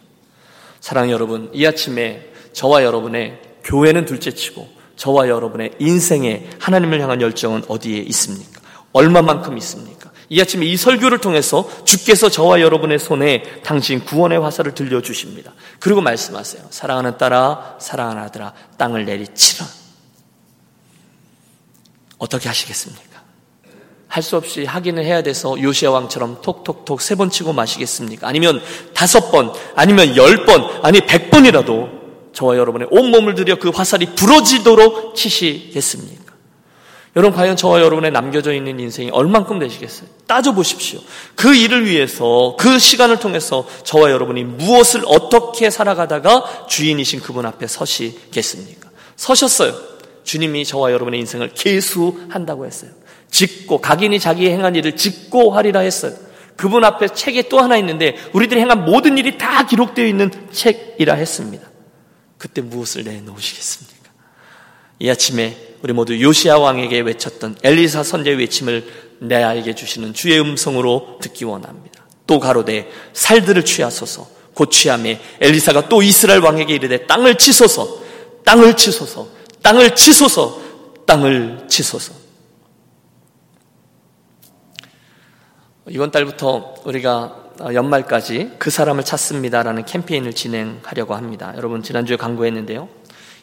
사랑 0.80 1.10
여러분, 1.12 1.48
이 1.52 1.64
아침에 1.64 2.32
저와 2.52 2.82
여러분의 2.82 3.40
교회는 3.68 4.06
둘째 4.06 4.30
치고 4.32 4.66
저와 4.96 5.28
여러분의 5.28 5.72
인생에 5.78 6.48
하나님을 6.58 7.00
향한 7.00 7.20
열정은 7.20 7.64
어디에 7.68 7.98
있습니까? 7.98 8.60
얼마만큼 8.92 9.56
있습니까? 9.58 10.10
이 10.30 10.40
아침에 10.40 10.64
이 10.66 10.76
설교를 10.76 11.18
통해서 11.18 11.68
주께서 11.84 12.28
저와 12.30 12.60
여러분의 12.60 12.98
손에 12.98 13.60
당신 13.62 14.04
구원의 14.04 14.40
화살을 14.40 14.74
들려주십니다. 14.74 15.52
그리고 15.80 16.00
말씀하세요. 16.00 16.64
사랑하는 16.70 17.18
딸아, 17.18 17.76
사랑하는 17.78 18.22
아들아, 18.22 18.54
땅을 18.78 19.04
내리치라. 19.04 19.66
어떻게 22.18 22.48
하시겠습니까? 22.48 23.18
할 24.08 24.22
수 24.22 24.36
없이 24.38 24.64
확인을 24.64 25.04
해야 25.04 25.22
돼서 25.22 25.60
요시아 25.60 25.90
왕처럼 25.90 26.40
톡톡톡 26.40 27.02
세 27.02 27.14
번 27.14 27.28
치고 27.30 27.52
마시겠습니까? 27.52 28.26
아니면 28.26 28.60
다섯 28.94 29.30
번, 29.30 29.52
아니면 29.76 30.16
열 30.16 30.46
번, 30.46 30.64
아니 30.82 31.00
백 31.02 31.30
번이라도 31.30 31.97
저와 32.38 32.56
여러분의 32.56 32.86
온몸을 32.92 33.34
들여 33.34 33.56
그 33.56 33.70
화살이 33.70 34.06
부러지도록 34.14 35.16
치시겠습니까? 35.16 36.34
여러분 37.16 37.36
과연 37.36 37.56
저와 37.56 37.80
여러분의 37.80 38.12
남겨져 38.12 38.52
있는 38.52 38.78
인생이 38.78 39.10
얼만큼 39.10 39.58
되시겠어요? 39.58 40.08
따져보십시오. 40.28 41.00
그 41.34 41.56
일을 41.56 41.84
위해서 41.86 42.54
그 42.56 42.78
시간을 42.78 43.18
통해서 43.18 43.66
저와 43.82 44.12
여러분이 44.12 44.44
무엇을 44.44 45.02
어떻게 45.06 45.68
살아가다가 45.68 46.66
주인이신 46.68 47.20
그분 47.22 47.44
앞에 47.44 47.66
서시겠습니까? 47.66 48.88
서셨어요. 49.16 49.74
주님이 50.22 50.64
저와 50.64 50.92
여러분의 50.92 51.18
인생을 51.18 51.54
계수한다고 51.54 52.66
했어요. 52.66 52.92
짓고 53.32 53.80
각인이 53.80 54.20
자기 54.20 54.48
행한 54.48 54.76
일을 54.76 54.94
짓고 54.94 55.50
하리라 55.50 55.80
했어요. 55.80 56.12
그분 56.56 56.84
앞에 56.84 57.08
책에 57.08 57.48
또 57.48 57.58
하나 57.58 57.76
있는데 57.78 58.16
우리들이 58.32 58.60
행한 58.60 58.84
모든 58.84 59.18
일이 59.18 59.38
다 59.38 59.66
기록되어 59.66 60.06
있는 60.06 60.30
책이라 60.52 61.14
했습니다. 61.14 61.68
그때 62.38 62.60
무엇을 62.60 63.04
내놓으시겠습니까? 63.04 64.10
이 65.00 65.10
아침에 65.10 65.76
우리 65.82 65.92
모두 65.92 66.20
요시아 66.20 66.58
왕에게 66.58 67.00
외쳤던 67.00 67.58
엘리사 67.62 68.02
선제의 68.02 68.38
외침을 68.38 69.08
내 69.20 69.36
알게 69.42 69.74
주시는 69.74 70.14
주의 70.14 70.40
음성으로 70.40 71.18
듣기 71.20 71.44
원합니다. 71.44 72.04
또 72.26 72.40
가로되 72.40 72.90
살들을 73.12 73.64
취하소서. 73.64 74.28
곧 74.54 74.70
취함에 74.70 75.20
엘리사가 75.40 75.88
또 75.88 76.02
이스라엘 76.02 76.40
왕에게 76.40 76.74
이르되 76.74 77.06
땅을 77.06 77.36
치소서. 77.38 78.02
땅을 78.44 78.76
치소서. 78.76 79.28
땅을 79.62 79.94
치소서. 79.94 80.60
땅을 81.06 81.66
치소서. 81.68 82.12
이번 85.88 86.10
달부터 86.10 86.74
우리가 86.84 87.22
어, 87.22 87.47
연말까지 87.60 88.52
그 88.58 88.70
사람을 88.70 89.04
찾습니다라는 89.04 89.84
캠페인을 89.84 90.32
진행하려고 90.32 91.14
합니다. 91.14 91.52
여러분 91.56 91.82
지난주에 91.82 92.16
광고했는데요. 92.16 92.88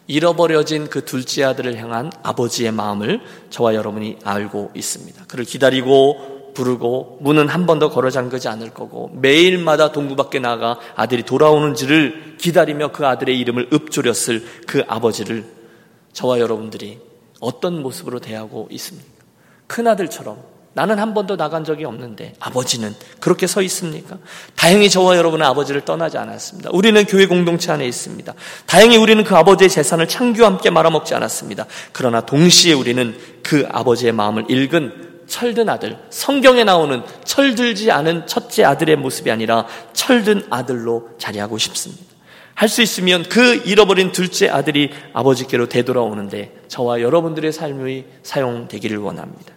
잃어버려진 0.08 0.88
그 0.89 1.04
둘째 1.04 1.43
아들을 1.43 1.78
향한 1.78 2.12
아버지의 2.23 2.71
마음을 2.71 3.21
저와 3.49 3.73
여러분이 3.75 4.19
알고 4.23 4.71
있습니다. 4.75 5.25
그를 5.28 5.45
기다리고 5.45 6.54
부르고 6.54 7.17
문은 7.21 7.49
한 7.49 7.65
번 7.65 7.80
더 7.80 7.89
걸어 7.89 8.10
잠그지 8.10 8.47
않을 8.47 8.69
거고 8.73 9.10
매일마다 9.13 9.91
동구 9.91 10.15
밖에 10.15 10.39
나가 10.39 10.80
아들이 10.95 11.23
돌아오는지를 11.23 12.36
기다리며 12.38 12.91
그 12.93 13.06
아들의 13.06 13.38
이름을 13.39 13.69
읊조렸을 13.73 14.45
그 14.65 14.84
아버지를 14.88 15.43
저와 16.13 16.39
여러분들이 16.39 16.99
어떤 17.41 17.82
모습으로 17.82 18.19
대하고 18.19 18.69
있습니까? 18.71 19.10
큰 19.67 19.88
아들처럼 19.88 20.41
나는 20.76 21.00
한 21.00 21.14
번도 21.14 21.38
나간 21.38 21.64
적이 21.64 21.86
없는데 21.86 22.34
아버지는 22.38 22.94
그렇게 23.22 23.48
서 23.48 23.62
있습니까? 23.62 24.18
다행히 24.56 24.90
저와 24.90 25.16
여러분은 25.16 25.46
아버지를 25.46 25.86
떠나지 25.86 26.18
않았습니다. 26.18 26.70
우리는 26.74 27.06
교회 27.06 27.28
공동체 27.28 27.72
안에 27.72 27.88
있습니다. 27.88 28.34
다행히 28.66 28.98
우리는 28.98 29.24
그 29.24 29.38
아버지의 29.38 29.70
재산을 29.70 30.06
창규와 30.10 30.50
함께 30.50 30.70
말아먹지 30.70 31.16
않았습니다. 31.16 31.66
그러나 31.94 32.20
동시에 32.20 32.74
우리는 32.74 33.18
그 33.42 33.66
아버지의 33.72 34.12
마음을 34.12 34.52
읽은 34.52 35.24
철든 35.28 35.70
아들, 35.70 35.98
성경에 36.10 36.66
나오는 36.66 37.04
철들지 37.24 37.92
않은 37.92 38.28
첫째 38.28 38.66
아들의 38.66 38.98
모습이 38.98 39.32
아니라 39.32 39.66
철든 39.94 40.48
아들로 40.50 41.12
자리하고 41.18 41.58
싶습니다. 41.58 42.04
할수 42.54 42.82
있으면 42.82 43.24
그 43.24 43.64
잃어버린 43.66 44.12
둘째 44.12 44.50
아들이 44.50 44.92
아버지께로 45.14 45.70
되돌아오는데 45.70 46.54
저와 46.68 47.00
여러분들의 47.00 47.54
삶이 47.54 48.04
사용되기를 48.24 48.98
원합니다. 48.98 49.55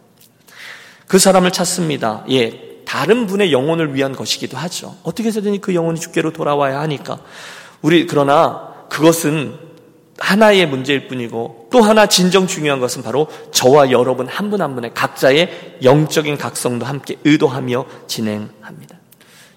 그 1.09 1.19
사람을 1.19 1.51
찾습니다. 1.51 2.25
예, 2.31 2.83
다른 2.85 3.27
분의 3.27 3.53
영혼을 3.53 3.95
위한 3.95 4.15
것이기도 4.15 4.57
하죠. 4.57 4.97
어떻게 5.03 5.29
해서든 5.29 5.61
그 5.61 5.75
영혼이 5.75 5.99
주께로 5.99 6.33
돌아와야 6.33 6.81
하니까. 6.81 7.19
우리, 7.83 8.07
그러나 8.07 8.75
그것은 8.89 9.59
하나의 10.19 10.67
문제일 10.67 11.09
뿐이고 11.09 11.69
또 11.71 11.81
하나 11.81 12.07
진정 12.07 12.47
중요한 12.47 12.81
것은 12.81 13.03
바로 13.03 13.29
저와 13.53 13.91
여러분 13.91 14.27
한분한 14.27 14.75
분의 14.75 14.93
각자의 14.95 15.79
영적인 15.83 16.37
각성도 16.37 16.87
함께 16.87 17.17
의도하며 17.25 17.87
진행합니다. 18.07 18.99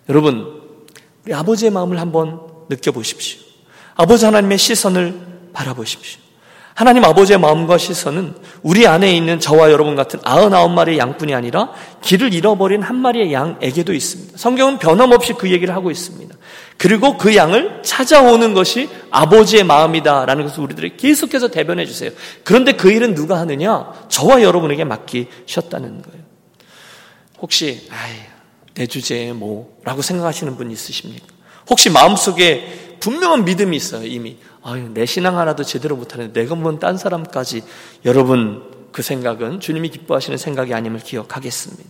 여러분, 0.10 0.62
우리 1.26 1.34
아버지의 1.34 1.72
마음을 1.72 2.00
한번 2.00 2.42
느껴보십시오. 2.70 3.40
아버지 3.96 4.26
하나님의 4.26 4.58
시선을 4.58 5.50
바라보십시오. 5.54 6.20
하나님 6.74 7.04
아버지의 7.04 7.40
마음과 7.40 7.78
시선은 7.78 8.36
우리 8.64 8.88
안에 8.88 9.14
있는 9.14 9.40
저와 9.40 9.72
여러분 9.72 9.96
같은 9.96 10.20
아흔아홉 10.24 10.72
마리의 10.72 10.98
양뿐이 11.00 11.34
아니라 11.34 11.72
길을 12.02 12.34
잃어버린 12.34 12.82
한 12.82 12.96
마리의 12.96 13.34
양에게도 13.34 13.94
있습니다. 13.94 14.38
성경은 14.38 14.80
변함없이 14.80 15.34
그 15.34 15.52
얘기를 15.52 15.76
하고 15.76 15.92
있습니다. 15.92 16.34
그리고 16.78 17.18
그 17.18 17.36
양을 17.36 17.82
찾아오는 17.84 18.54
것이 18.54 18.90
아버지의 19.12 19.64
마음이다라는 19.64 20.46
것을 20.46 20.64
우리들이 20.64 20.98
계속해서 20.98 21.50
대변해 21.50 21.86
주세요. 21.86 22.12
그런데 22.44 22.72
그 22.72 22.92
일은 22.92 23.14
누가 23.14 23.38
하느냐? 23.40 23.92
저와 24.08 24.42
여러분에게 24.42 24.84
맡기셨다는 24.86 26.02
거예요. 26.02 26.22
혹시 27.40 27.88
아이, 27.92 28.14
내 28.74 28.88
주제에 28.88 29.34
뭐라고 29.34 30.02
생각하시는 30.02 30.56
분 30.58 30.72
있으십니까? 30.72 31.26
혹시 31.70 31.90
마음속에 31.90 32.98
분명한 33.00 33.46
믿음이 33.46 33.76
있어요, 33.76 34.06
이미. 34.06 34.38
아유, 34.64 34.90
내 34.94 35.06
신앙 35.06 35.38
하나도 35.38 35.64
제대로 35.64 35.96
못하는데 35.96 36.40
내가 36.40 36.56
뭔딴 36.56 36.98
사람까지 36.98 37.64
여러분 38.06 38.64
그 38.92 39.02
생각은 39.02 39.60
주님이 39.60 39.90
기뻐하시는 39.90 40.38
생각이 40.38 40.74
아님을 40.74 41.00
기억하겠습니다. 41.00 41.90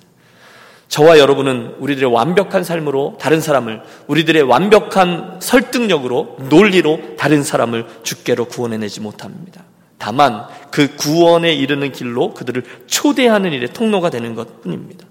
저와 0.88 1.20
여러분은 1.20 1.76
우리들의 1.80 2.12
완벽한 2.12 2.64
삶으로 2.64 3.18
다른 3.20 3.40
사람을 3.40 3.82
우리들의 4.08 4.44
완벽한 4.44 5.40
설득력으로 5.42 6.38
논리로 6.50 7.16
다른 7.18 7.44
사람을 7.44 7.88
주께로 8.04 8.46
구원해내지 8.46 9.00
못합니다. 9.00 9.64
다만 9.98 10.48
그 10.70 10.96
구원에 10.96 11.54
이르는 11.54 11.92
길로 11.92 12.34
그들을 12.34 12.64
초대하는 12.88 13.54
일의 13.54 13.72
통로가 13.72 14.10
되는 14.10 14.36
것 14.36 14.62
뿐입니다. 14.62 15.08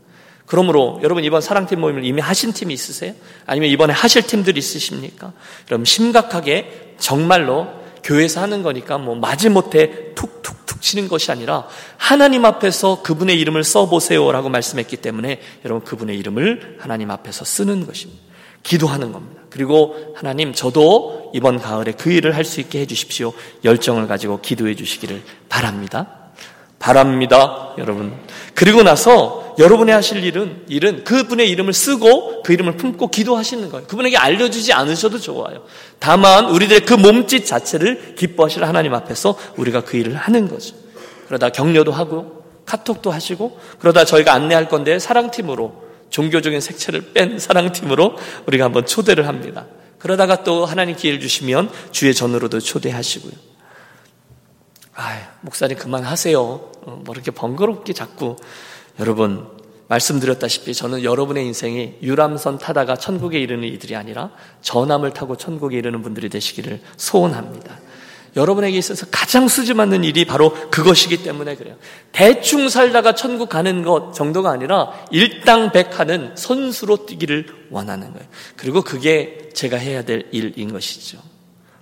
그러므로 0.50 0.98
여러분 1.04 1.22
이번 1.22 1.40
사랑팀 1.40 1.80
모임을 1.80 2.04
이미 2.04 2.20
하신 2.20 2.52
팀이 2.52 2.74
있으세요? 2.74 3.12
아니면 3.46 3.70
이번에 3.70 3.92
하실 3.92 4.22
팀들 4.22 4.58
있으십니까? 4.58 5.32
그럼 5.66 5.84
심각하게 5.84 6.96
정말로 6.98 7.68
교회에서 8.02 8.40
하는 8.40 8.64
거니까 8.64 8.98
뭐 8.98 9.14
마지못해 9.14 10.12
툭툭툭 10.16 10.82
치는 10.82 11.06
것이 11.06 11.30
아니라 11.30 11.68
하나님 11.96 12.44
앞에서 12.44 13.00
그분의 13.02 13.38
이름을 13.38 13.62
써보세요라고 13.62 14.48
말씀했기 14.48 14.96
때문에 14.96 15.40
여러분 15.64 15.84
그분의 15.84 16.18
이름을 16.18 16.78
하나님 16.80 17.12
앞에서 17.12 17.44
쓰는 17.44 17.86
것입니다. 17.86 18.20
기도하는 18.64 19.12
겁니다. 19.12 19.42
그리고 19.50 19.94
하나님 20.16 20.52
저도 20.52 21.30
이번 21.32 21.60
가을에 21.60 21.92
그 21.92 22.10
일을 22.10 22.34
할 22.34 22.44
수 22.44 22.60
있게 22.60 22.80
해주십시오. 22.80 23.32
열정을 23.64 24.08
가지고 24.08 24.40
기도해 24.40 24.74
주시기를 24.74 25.22
바랍니다. 25.48 26.08
바랍니다, 26.80 27.74
여러분. 27.78 28.18
그리고 28.54 28.82
나서 28.82 29.49
여러분이 29.60 29.92
하실 29.92 30.24
일은, 30.24 30.64
일은 30.68 31.04
그분의 31.04 31.50
이름을 31.50 31.74
쓰고 31.74 32.42
그 32.42 32.54
이름을 32.54 32.78
품고 32.78 33.08
기도하시는 33.08 33.68
거예요. 33.70 33.86
그분에게 33.86 34.16
알려주지 34.16 34.72
않으셔도 34.72 35.18
좋아요. 35.18 35.64
다만 35.98 36.46
우리들의 36.46 36.86
그 36.86 36.94
몸짓 36.94 37.44
자체를 37.44 38.14
기뻐하실 38.14 38.64
하나님 38.64 38.94
앞에서 38.94 39.38
우리가 39.56 39.82
그 39.82 39.98
일을 39.98 40.16
하는 40.16 40.48
거죠. 40.48 40.74
그러다 41.26 41.50
격려도 41.50 41.92
하고 41.92 42.42
카톡도 42.64 43.10
하시고 43.10 43.60
그러다 43.78 44.06
저희가 44.06 44.32
안내할 44.32 44.68
건데 44.68 44.98
사랑팀으로 44.98 45.84
종교적인 46.08 46.60
색채를 46.60 47.12
뺀 47.12 47.38
사랑팀으로 47.38 48.16
우리가 48.46 48.64
한번 48.64 48.86
초대를 48.86 49.28
합니다. 49.28 49.66
그러다가 49.98 50.42
또 50.42 50.64
하나님 50.64 50.96
기회를 50.96 51.20
주시면 51.20 51.70
주의 51.90 52.14
전으로도 52.14 52.60
초대하시고요. 52.60 53.32
아, 54.94 55.28
목사님 55.42 55.76
그만하세요. 55.76 56.40
어, 56.40 57.02
뭐 57.04 57.14
이렇게 57.14 57.30
번거롭게 57.30 57.92
자꾸 57.92 58.36
여러분 59.00 59.46
말씀드렸다시피 59.88 60.72
저는 60.72 61.02
여러분의 61.02 61.44
인생이 61.46 61.94
유람선 62.02 62.58
타다가 62.58 62.96
천국에 62.96 63.40
이르는 63.40 63.64
이들이 63.64 63.96
아니라 63.96 64.30
전함을 64.62 65.12
타고 65.12 65.36
천국에 65.36 65.78
이르는 65.78 66.02
분들이 66.02 66.28
되시기를 66.28 66.80
소원합니다. 66.96 67.78
여러분에게 68.36 68.78
있어서 68.78 69.06
가장 69.10 69.48
수지 69.48 69.74
맞는 69.74 70.04
일이 70.04 70.24
바로 70.24 70.52
그것이기 70.70 71.24
때문에 71.24 71.56
그래요. 71.56 71.74
대충 72.12 72.68
살다가 72.68 73.16
천국 73.16 73.48
가는 73.48 73.82
것 73.82 74.12
정도가 74.14 74.50
아니라 74.50 74.92
일당백하는 75.10 76.36
선수로 76.36 77.06
뛰기를 77.06 77.46
원하는 77.70 78.12
거예요. 78.12 78.28
그리고 78.54 78.82
그게 78.82 79.50
제가 79.54 79.76
해야 79.76 80.02
될 80.02 80.28
일인 80.30 80.72
것이죠. 80.72 81.18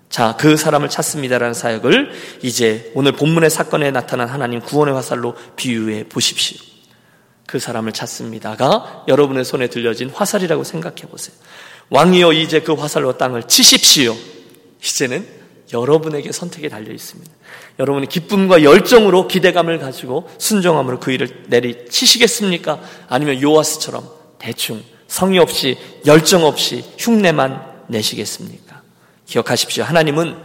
자, 0.08 0.36
그 0.38 0.56
사람을 0.56 0.88
찾습니다라는 0.88 1.52
사역을 1.52 2.12
이제 2.42 2.90
오늘 2.94 3.12
본문의 3.12 3.50
사건에 3.50 3.90
나타난 3.90 4.28
하나님 4.28 4.60
구원의 4.60 4.94
화살로 4.94 5.34
비유해 5.56 6.04
보십시오. 6.08 6.77
그 7.48 7.58
사람을 7.58 7.92
찾습니다가 7.92 9.06
여러분의 9.08 9.42
손에 9.42 9.68
들려진 9.68 10.10
화살이라고 10.10 10.64
생각해 10.64 11.10
보세요. 11.10 11.34
왕이여 11.88 12.34
이제 12.34 12.60
그 12.60 12.74
화살로 12.74 13.16
땅을 13.16 13.44
치십시오. 13.44 14.14
이제는 14.84 15.26
여러분에게 15.72 16.30
선택이 16.30 16.68
달려 16.68 16.92
있습니다. 16.92 17.32
여러분이 17.78 18.10
기쁨과 18.10 18.62
열정으로 18.62 19.28
기대감을 19.28 19.78
가지고 19.78 20.28
순종함으로 20.36 21.00
그 21.00 21.10
일을 21.10 21.44
내리치시겠습니까? 21.48 22.82
아니면 23.08 23.40
요아스처럼 23.40 24.06
대충 24.38 24.82
성의 25.06 25.38
없이 25.38 25.78
열정 26.04 26.44
없이 26.44 26.84
흉내만 26.98 27.62
내시겠습니까? 27.86 28.82
기억하십시오. 29.24 29.84
하나님은 29.84 30.36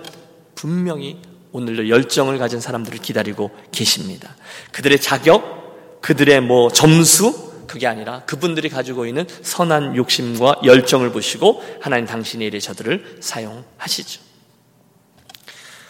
분명히 0.56 1.20
오늘도 1.52 1.89
열정을 1.89 2.38
가진 2.38 2.62
사람들을 2.62 3.00
기다리고 3.00 3.52
계십니다. 3.74 4.38
그들의 4.72 5.02
자격, 5.02 5.62
그들의 6.04 6.42
뭐 6.42 6.70
점수, 6.70 7.52
그게 7.66 7.88
아니라 7.88 8.24
그분들이 8.26 8.68
가지고 8.68 9.06
있는 9.06 9.26
선한 9.42 9.96
욕심과 9.96 10.62
열정을 10.66 11.13
보시고 11.13 11.63
하나님 11.80 12.06
당신의 12.06 12.50
일에 12.50 12.60
저들을 12.60 13.20
사용하시죠. 13.22 14.22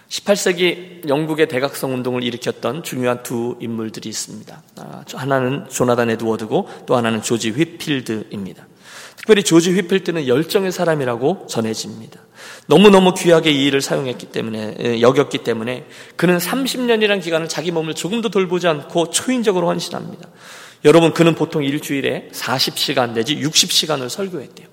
18세기 0.10 1.10
영국의 1.10 1.48
대각성 1.48 1.96
운동을 1.96 2.24
일으켰던 2.24 2.84
중요한 2.84 3.24
두 3.24 3.58
인물들이 3.60 4.08
있습니다. 4.10 4.64
아, 4.78 5.04
하나는 5.16 5.68
조나단 5.68 6.12
에드워드고 6.12 6.70
또 6.86 6.96
하나는 6.96 7.24
조지 7.24 7.50
휘필드입니다. 7.50 8.68
특별히 9.24 9.44
조지 9.44 9.72
휘필드는 9.72 10.28
열정의 10.28 10.74
사람이라고 10.74 11.48
전해집니다. 11.48 12.20
너무너무 12.68 13.14
귀하게 13.14 13.52
이 13.52 13.64
일을 13.68 13.80
사용했기 13.80 14.26
때문에, 14.28 15.00
여겼기 15.00 15.38
때문에 15.40 15.86
그는 16.18 16.38
30년이라는 16.40 17.24
기간을 17.24 17.48
자기 17.48 17.72
몸을 17.72 17.94
조금도 17.94 18.28
돌보지 18.28 18.68
않고 18.68 19.12
초인적으로 19.12 19.68
헌신합니다. 19.70 20.28
여러분, 20.84 21.14
그는 21.14 21.36
보통 21.36 21.64
일주일에 21.64 22.28
40시간 22.34 23.14
내지 23.14 23.38
60시간을 23.38 24.10
설교했대요. 24.10 24.68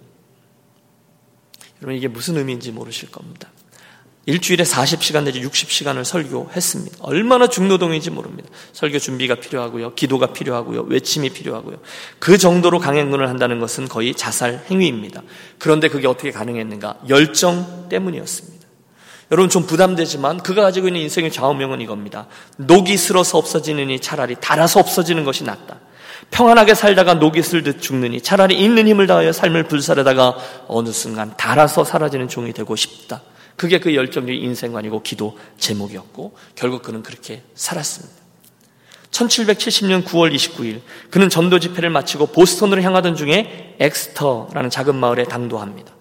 여러분, 1.83 1.97
이게 1.97 2.09
무슨 2.09 2.37
의미인지 2.37 2.73
모르실 2.73 3.13
겁니다. 3.13 3.53
일주일에 4.27 4.65
40시간 4.65 5.25
내지 5.25 5.41
60시간을 5.41 6.05
설교했습니다. 6.05 6.99
얼마나 7.01 7.49
중노동인지 7.49 8.11
모릅니다. 8.11 8.51
설교 8.73 8.99
준비가 8.99 9.37
필요하고요. 9.37 9.95
기도가 9.95 10.33
필요하고요. 10.33 10.83
외침이 10.83 11.31
필요하고요. 11.31 11.79
그 12.19 12.37
정도로 12.37 12.79
강행군을 12.81 13.29
한다는 13.29 13.61
것은 13.61 13.89
거의 13.89 14.15
자살 14.15 14.65
행위입니다. 14.71 15.23
그런데 15.59 15.89
그게 15.89 16.07
어떻게 16.07 16.31
가능했는가? 16.31 16.99
열정 17.09 17.89
때문이었습니다. 17.89 18.61
여러분 19.33 19.49
좀 19.49 19.65
부담되지만 19.65 20.39
그가 20.39 20.63
가지고 20.63 20.89
있는 20.89 21.01
인생의 21.03 21.31
좌우명은 21.33 21.81
이겁니다. 21.81 22.27
녹이 22.57 22.97
슬어서 22.97 23.39
없어지느니 23.39 24.01
차라리 24.01 24.35
달아서 24.35 24.81
없어지는 24.81 25.25
것이 25.25 25.45
낫다. 25.45 25.79
평안하게 26.31 26.75
살다가 26.75 27.15
녹이 27.15 27.43
슬듯 27.43 27.81
죽느니 27.81 28.21
차라리 28.21 28.59
있는 28.61 28.87
힘을 28.87 29.07
다하여 29.07 29.33
삶을 29.33 29.65
불사르다가 29.65 30.37
어느 30.69 30.91
순간 30.91 31.35
달아서 31.37 31.85
사라지는 31.85 32.29
종이 32.29 32.53
되고 32.53 32.77
싶다. 32.77 33.23
그게 33.61 33.79
그 33.79 33.95
열정적인 33.95 34.43
인생관이고 34.43 35.03
기도 35.03 35.37
제목이었고 35.59 36.35
결국 36.55 36.81
그는 36.81 37.03
그렇게 37.03 37.43
살았습니다. 37.55 38.17
1770년 39.11 40.03
9월 40.03 40.35
29일 40.35 40.81
그는 41.11 41.29
전도 41.29 41.59
집회를 41.59 41.91
마치고 41.91 42.29
보스턴으로 42.29 42.81
향하던 42.81 43.17
중에 43.17 43.77
엑서터라는 43.79 44.71
작은 44.71 44.95
마을에 44.95 45.25
당도합니다. 45.25 45.93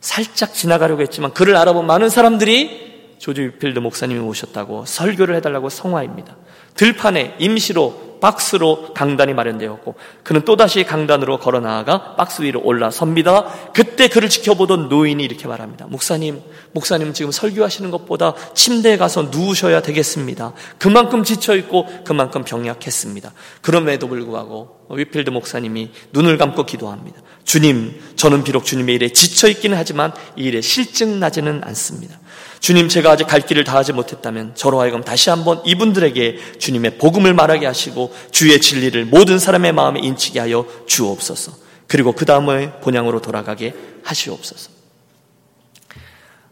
살짝 0.00 0.54
지나가려고 0.54 1.02
했지만 1.02 1.32
그를 1.32 1.54
알아본 1.54 1.86
많은 1.86 2.08
사람들이 2.08 3.14
조지 3.18 3.42
위필드 3.42 3.78
목사님이 3.78 4.18
오셨다고 4.18 4.84
설교를 4.84 5.36
해달라고 5.36 5.68
성화입니다. 5.68 6.36
들판에 6.74 7.36
임시로 7.38 8.04
박스로 8.24 8.94
강단이 8.94 9.34
마련되었고 9.34 9.96
그는 10.22 10.46
또다시 10.46 10.82
강단으로 10.84 11.38
걸어 11.38 11.60
나아가 11.60 12.16
박스 12.16 12.40
위로 12.40 12.62
올라섭니다. 12.64 13.72
그때 13.74 14.08
그를 14.08 14.30
지켜보던 14.30 14.88
노인이 14.88 15.22
이렇게 15.22 15.46
말합니다. 15.46 15.84
목사님, 15.88 16.40
목사님 16.72 17.12
지금 17.12 17.30
설교하시는 17.30 17.90
것보다 17.90 18.32
침대에 18.54 18.96
가서 18.96 19.28
누우셔야 19.30 19.82
되겠습니다. 19.82 20.54
그만큼 20.78 21.22
지쳐 21.22 21.54
있고 21.56 21.86
그만큼 22.04 22.44
병약했습니다. 22.44 23.30
그럼에도 23.60 24.08
불구하고 24.08 24.86
위필드 24.88 25.28
목사님이 25.28 25.90
눈을 26.12 26.38
감고 26.38 26.64
기도합니다. 26.64 27.20
주님, 27.44 28.00
저는 28.16 28.42
비록 28.42 28.64
주님의 28.64 28.94
일에 28.94 29.08
지쳐 29.10 29.48
있기는 29.48 29.76
하지만 29.76 30.14
이 30.36 30.44
일에 30.44 30.62
실증 30.62 31.20
나지는 31.20 31.60
않습니다. 31.62 32.18
주님 32.64 32.88
제가 32.88 33.10
아직 33.10 33.26
갈 33.26 33.42
길을 33.42 33.62
다하지 33.64 33.92
못했다면 33.92 34.54
저로 34.54 34.80
하여금 34.80 35.04
다시 35.04 35.28
한번 35.28 35.60
이분들에게 35.66 36.56
주님의 36.58 36.96
복음을 36.96 37.34
말하게 37.34 37.66
하시고 37.66 38.10
주의 38.30 38.58
진리를 38.58 39.04
모든 39.04 39.38
사람의 39.38 39.74
마음에 39.74 40.00
인치게 40.00 40.40
하여 40.40 40.66
주옵소서. 40.86 41.52
그리고 41.86 42.12
그 42.12 42.24
다음에 42.24 42.80
본향으로 42.80 43.20
돌아가게 43.20 43.74
하시옵소서. 44.02 44.70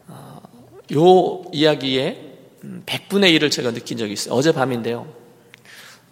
어, 0.09 0.39
요 0.93 1.45
이야기에 1.51 2.19
100분의 2.85 3.35
1을 3.35 3.49
제가 3.49 3.71
느낀 3.71 3.97
적이 3.97 4.13
있어요. 4.13 4.35
어젯밤인데요. 4.35 5.07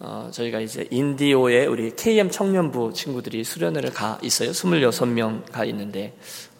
어, 0.00 0.30
저희가 0.32 0.58
이제 0.58 0.88
인디오에 0.90 1.66
우리 1.66 1.94
KM 1.94 2.28
청년부 2.28 2.92
친구들이 2.92 3.44
수련회를 3.44 3.92
가 3.92 4.18
있어요. 4.20 4.50
26명 4.50 5.48
가 5.52 5.64
있는데 5.64 6.12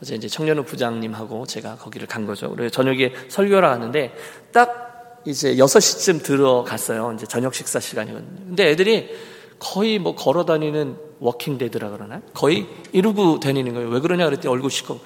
어제 0.02 0.16
이제 0.16 0.26
청년부 0.26 0.64
부장님하고 0.64 1.46
제가 1.46 1.76
거기를 1.76 2.08
간 2.08 2.26
거죠. 2.26 2.50
그래서 2.50 2.70
저녁에 2.70 3.12
설교를 3.28 3.68
하는데 3.68 4.12
딱 4.52 5.20
이제 5.24 5.54
6시쯤 5.54 6.24
들어갔어요. 6.24 7.12
이제 7.14 7.24
저녁 7.24 7.54
식사 7.54 7.78
시간이거든요. 7.78 8.46
근데 8.48 8.70
애들이 8.70 9.14
거의 9.60 10.00
뭐 10.00 10.16
걸어 10.16 10.44
다니는 10.44 10.96
walking 11.20 11.56
dead라 11.56 11.90
그러나? 11.90 12.20
거의 12.34 12.66
이러고 12.90 13.38
다니는 13.38 13.74
거예요. 13.74 13.90
왜 13.90 14.00
그러냐 14.00 14.24
그랬더니 14.24 14.52
얼굴 14.52 14.72
시커 14.72 14.98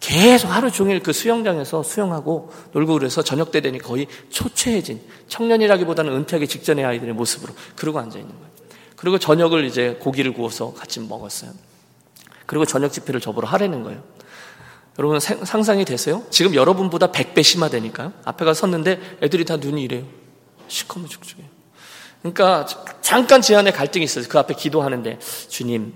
계속 0.00 0.48
하루 0.48 0.70
종일 0.70 1.02
그 1.02 1.12
수영장에서 1.12 1.82
수영하고 1.82 2.50
놀고 2.72 2.94
그래서 2.94 3.22
저녁 3.22 3.52
때 3.52 3.60
되니 3.60 3.78
거의 3.78 4.06
초췌해진 4.30 5.02
청년이라기보다는 5.26 6.10
은퇴하기 6.14 6.48
직전의 6.48 6.86
아이들의 6.86 7.12
모습으로 7.12 7.52
그러고 7.76 7.98
앉아 7.98 8.18
있는 8.18 8.32
거예요. 8.32 8.48
그리고 8.96 9.18
저녁을 9.18 9.66
이제 9.66 9.98
고기를 10.00 10.32
구워서 10.32 10.72
같이 10.72 11.00
먹었어요. 11.00 11.50
그리고 12.46 12.64
저녁 12.64 12.92
집회를 12.92 13.20
저보러 13.20 13.46
하라는 13.48 13.82
거예요. 13.82 14.02
여러분 14.98 15.20
상상이 15.20 15.84
되세요? 15.84 16.24
지금 16.30 16.54
여러분보다 16.54 17.12
100배 17.12 17.42
심화되니까요. 17.42 18.12
앞에 18.24 18.44
가 18.44 18.52
섰는데 18.52 19.18
애들이 19.22 19.44
다 19.44 19.56
눈이 19.56 19.82
이래요. 19.82 20.04
시커먼 20.66 21.08
죽죽해요. 21.08 21.46
그러니까 22.20 22.66
잠깐 23.00 23.40
제 23.40 23.54
안에 23.54 23.70
갈등이 23.70 24.04
있어요. 24.04 24.24
그 24.28 24.38
앞에 24.38 24.54
기도하는데 24.54 25.20
주님 25.48 25.94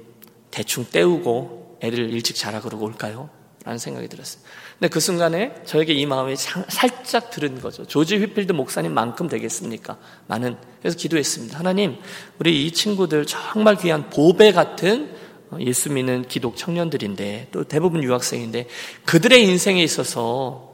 대충 0.53 0.85
때우고 0.85 1.79
애들 1.83 2.11
일찍 2.11 2.37
자라 2.37 2.61
그러고 2.61 2.87
올까요? 2.87 3.29
라는 3.65 3.79
생각이 3.79 4.09
들었어요. 4.09 4.43
근데 4.79 4.89
그 4.89 4.99
순간에 4.99 5.55
저에게 5.65 5.93
이 5.93 6.07
마음이 6.07 6.35
살짝 6.37 7.31
들은 7.31 7.61
거죠. 7.61 7.85
조지 7.87 8.17
휘필드 8.19 8.53
목사님만큼 8.53 9.29
되겠습니까? 9.29 9.99
많은. 10.27 10.57
그래서 10.81 10.97
기도했습니다. 10.97 11.59
하나님, 11.59 11.97
우리 12.41 12.67
이 12.67 12.73
친구들 12.73 13.27
정말 13.27 13.77
귀한 13.77 14.11
보배 14.11 14.53
같은 14.53 15.11
어, 15.15 15.22
예수 15.61 15.91
믿는 15.91 16.27
기독 16.29 16.57
청년들인데 16.57 17.49
또 17.53 17.65
대부분 17.65 18.03
유학생인데 18.03 18.67
그들의 19.05 19.43
인생에 19.45 19.83
있어서 19.83 20.73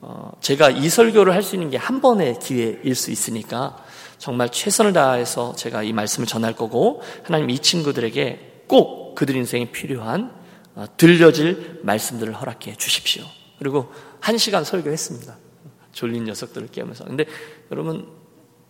어, 0.00 0.32
제가 0.40 0.70
이 0.70 0.88
설교를 0.88 1.32
할 1.32 1.42
수 1.42 1.54
있는 1.56 1.70
게 1.70 1.76
한 1.78 2.00
번의 2.00 2.38
기회일 2.40 2.94
수 2.94 3.10
있으니까 3.10 3.82
정말 4.18 4.50
최선을 4.50 4.92
다해서 4.92 5.54
제가 5.56 5.82
이 5.82 5.92
말씀을 5.92 6.26
전할 6.26 6.54
거고 6.54 7.02
하나님 7.24 7.50
이 7.50 7.58
친구들에게 7.58 8.64
꼭 8.66 9.14
그들 9.14 9.36
인생에 9.36 9.70
필요한 9.70 10.32
어, 10.74 10.84
들려질 10.96 11.80
말씀들을 11.82 12.32
허락해 12.34 12.76
주십시오. 12.76 13.24
그리고 13.58 13.90
한 14.20 14.36
시간 14.38 14.64
설교했습니다. 14.64 15.36
졸린 15.92 16.24
녀석들을 16.24 16.68
깨우면서. 16.68 17.04
근데 17.04 17.24
여러분, 17.70 18.06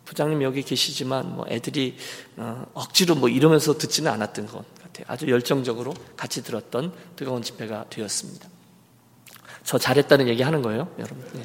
부장님 0.05 0.43
여기 0.43 0.63
계시지만 0.63 1.35
뭐 1.35 1.45
애들이 1.49 1.97
어, 2.37 2.65
억지로 2.75 3.17
뭐 3.17 3.29
이러면서 3.29 3.77
듣지는 3.77 4.13
않았던 4.13 4.47
것 4.47 4.65
같아요. 4.97 5.13
아주 5.13 5.29
열정적으로 5.29 5.95
같이 6.17 6.43
들었던 6.43 6.93
뜨거운 7.17 7.43
집회가 7.43 7.85
되었습니다. 7.91 8.49
저 9.65 9.79
잘했다는 9.79 10.29
얘기 10.29 10.43
하는 10.43 10.63
거예요, 10.63 10.89
여러분. 10.99 11.25
네. 11.35 11.43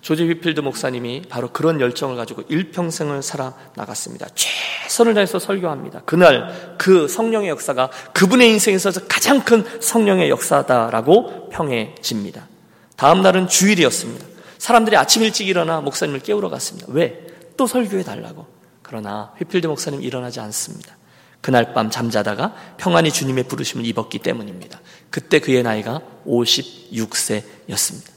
조지 0.00 0.24
휘필드 0.24 0.60
목사님이 0.60 1.22
바로 1.28 1.52
그런 1.52 1.80
열정을 1.80 2.16
가지고 2.16 2.42
일평생을 2.48 3.22
살아 3.22 3.54
나갔습니다. 3.76 4.28
최선을 4.34 5.14
다해서 5.14 5.38
설교합니다. 5.38 6.02
그날 6.06 6.74
그 6.78 7.06
성령의 7.06 7.50
역사가 7.50 7.90
그분의 8.14 8.48
인생에서 8.50 8.90
가장 9.08 9.44
큰 9.44 9.64
성령의 9.80 10.30
역사다라고 10.30 11.50
평해집니다. 11.50 12.48
다음 12.96 13.22
날은 13.22 13.48
주일이었습니다. 13.48 14.26
사람들이 14.58 14.96
아침 14.96 15.22
일찍 15.22 15.48
일어나 15.48 15.80
목사님을 15.80 16.20
깨우러 16.20 16.48
갔습니다. 16.48 16.86
왜? 16.90 17.26
또 17.56 17.66
설교해 17.66 18.02
달라고. 18.02 18.46
그러나 18.82 19.34
휘필드 19.38 19.66
목사님 19.66 20.02
일어나지 20.02 20.40
않습니다. 20.40 20.96
그날 21.40 21.72
밤 21.72 21.90
잠자다가 21.90 22.54
평안히 22.76 23.10
주님의 23.10 23.44
부르심을 23.44 23.86
입었기 23.86 24.18
때문입니다. 24.18 24.80
그때 25.10 25.38
그의 25.38 25.62
나이가 25.62 26.02
56세였습니다. 26.26 28.10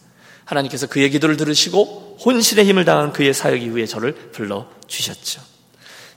하나님께서 0.45 0.87
그의 0.87 1.09
기도를 1.09 1.37
들으시고 1.37 2.17
혼신의 2.23 2.65
힘을 2.65 2.85
당한 2.85 3.13
그의 3.13 3.33
사역 3.33 3.61
이후에 3.61 3.85
저를 3.85 4.13
불러 4.31 4.67
주셨죠. 4.87 5.41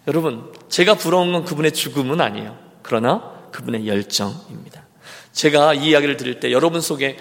여러분, 0.08 0.52
제가 0.68 0.94
부러운 0.94 1.32
건 1.32 1.44
그분의 1.44 1.72
죽음은 1.72 2.20
아니에요. 2.20 2.58
그러나 2.82 3.32
그분의 3.52 3.86
열정입니다. 3.86 4.84
제가 5.32 5.74
이 5.74 5.90
이야기를 5.90 6.16
들을 6.16 6.40
때 6.40 6.50
여러분 6.52 6.80
속에 6.80 7.16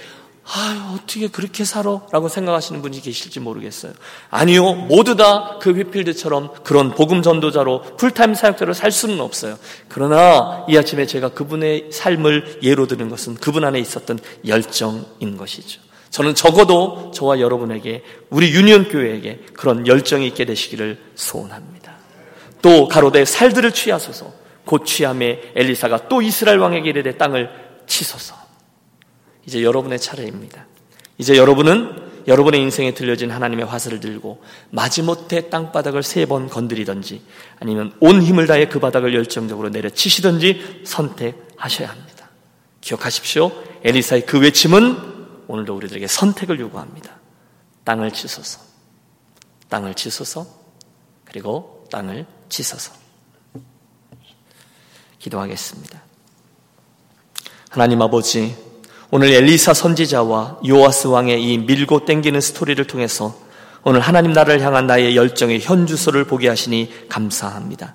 아, 0.47 0.95
어떻게 0.95 1.27
그렇게 1.27 1.65
살아? 1.65 2.01
라고 2.11 2.29
생각하시는 2.29 2.81
분이 2.83 3.01
계실지 3.01 3.39
모르겠어요. 3.39 3.93
아니요. 4.29 4.73
모두 4.73 5.15
다 5.15 5.57
그 5.59 5.71
휘필드처럼 5.71 6.53
그런 6.63 6.91
복음 6.93 7.23
전도자로 7.23 7.97
풀타임 7.97 8.35
사역자로 8.35 8.73
살 8.73 8.91
수는 8.91 9.19
없어요. 9.19 9.57
그러나 9.89 10.63
이 10.69 10.77
아침에 10.77 11.07
제가 11.07 11.29
그분의 11.29 11.89
삶을 11.91 12.59
예로 12.61 12.85
드는 12.85 13.09
것은 13.09 13.33
그분 13.35 13.63
안에 13.63 13.79
있었던 13.79 14.19
열정인 14.45 15.37
것이죠. 15.37 15.81
저는 16.11 16.35
적어도 16.35 17.11
저와 17.15 17.39
여러분에게 17.39 18.03
우리 18.29 18.51
유니온 18.51 18.89
교회에게 18.89 19.45
그런 19.53 19.87
열정이 19.87 20.27
있게 20.27 20.45
되시기를 20.45 20.99
소원합니다. 21.15 21.93
또 22.61 22.87
가로되 22.87 23.25
살들을 23.25 23.71
취하소서 23.71 24.31
곧 24.65 24.85
취함에 24.85 25.41
엘리사가 25.55 26.07
또 26.09 26.21
이스라엘 26.21 26.59
왕에게 26.59 26.89
이르되 26.89 27.17
땅을 27.17 27.49
치소서 27.87 28.35
이제 29.45 29.63
여러분의 29.63 29.99
차례입니다. 29.99 30.65
이제 31.17 31.37
여러분은 31.37 32.05
여러분의 32.27 32.59
인생에 32.61 32.93
들려진 32.93 33.29
하나님의 33.31 33.65
화살을 33.65 33.99
들고 33.99 34.43
마지못해 34.71 35.49
땅바닥을 35.49 36.01
세 36.03 36.25
번 36.25 36.49
건드리든지 36.49 37.21
아니면 37.59 37.93
온 37.99 38.21
힘을 38.21 38.47
다해 38.47 38.67
그 38.67 38.79
바닥을 38.79 39.13
열정적으로 39.13 39.69
내려치시든지 39.69 40.81
선택하셔야 40.85 41.89
합니다. 41.89 42.29
기억하십시오. 42.81 43.51
엘리사의 43.83 44.25
그 44.25 44.39
외침은 44.39 44.97
오늘도 45.47 45.75
우리들에게 45.75 46.07
선택을 46.07 46.59
요구합니다. 46.59 47.19
땅을 47.83 48.11
치소서. 48.11 48.59
땅을 49.69 49.93
치소서. 49.93 50.47
그리고 51.25 51.85
땅을 51.91 52.25
치소서. 52.49 52.91
기도하겠습니다. 55.19 56.01
하나님 57.69 58.01
아버지, 58.01 58.55
오늘 59.11 59.31
엘리사 59.31 59.73
선지자와 59.73 60.61
요아스 60.67 61.07
왕의 61.07 61.43
이 61.43 61.57
밀고 61.59 62.05
땡기는 62.05 62.41
스토리를 62.41 62.83
통해서 62.87 63.35
오늘 63.83 63.99
하나님 63.99 64.33
나라를 64.33 64.61
향한 64.61 64.87
나의 64.87 65.15
열정의 65.15 65.61
현주소를 65.61 66.23
보게 66.23 66.49
하시니 66.49 67.07
감사합니다. 67.07 67.93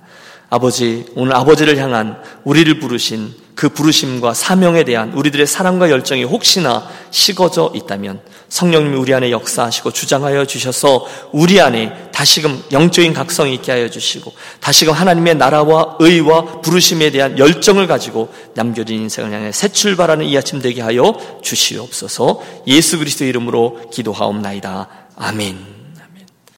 아버지, 0.50 1.06
오늘 1.14 1.34
아버지를 1.34 1.78
향한 1.78 2.20
우리를 2.44 2.80
부르신 2.80 3.32
그 3.54 3.68
부르심과 3.68 4.34
사명에 4.34 4.84
대한 4.84 5.12
우리들의 5.12 5.46
사랑과 5.46 5.90
열정이 5.90 6.24
혹시나 6.24 6.88
식어져 7.10 7.70
있다면 7.74 8.20
성령님이 8.48 8.96
우리 8.96 9.14
안에 9.14 9.30
역사하시고 9.30 9.92
주장하여 9.92 10.46
주셔서 10.46 11.06
우리 11.32 11.60
안에 11.60 12.10
다시금 12.10 12.64
영적인 12.72 13.12
각성이 13.12 13.54
있게 13.54 13.70
하여 13.70 13.88
주시고 13.88 14.32
다시금 14.60 14.92
하나님의 14.92 15.36
나라와 15.36 15.96
의와 16.00 16.62
부르심에 16.62 17.10
대한 17.10 17.38
열정을 17.38 17.86
가지고 17.86 18.32
남겨진 18.54 19.02
인생을 19.02 19.30
향해 19.30 19.52
새 19.52 19.68
출발하는 19.68 20.24
이 20.24 20.36
아침 20.36 20.60
되게 20.60 20.80
하여 20.80 21.14
주시옵소서 21.42 22.40
예수 22.66 22.98
그리스도 22.98 23.24
이름으로 23.24 23.90
기도하옵나이다. 23.92 24.88
아멘. 25.16 25.79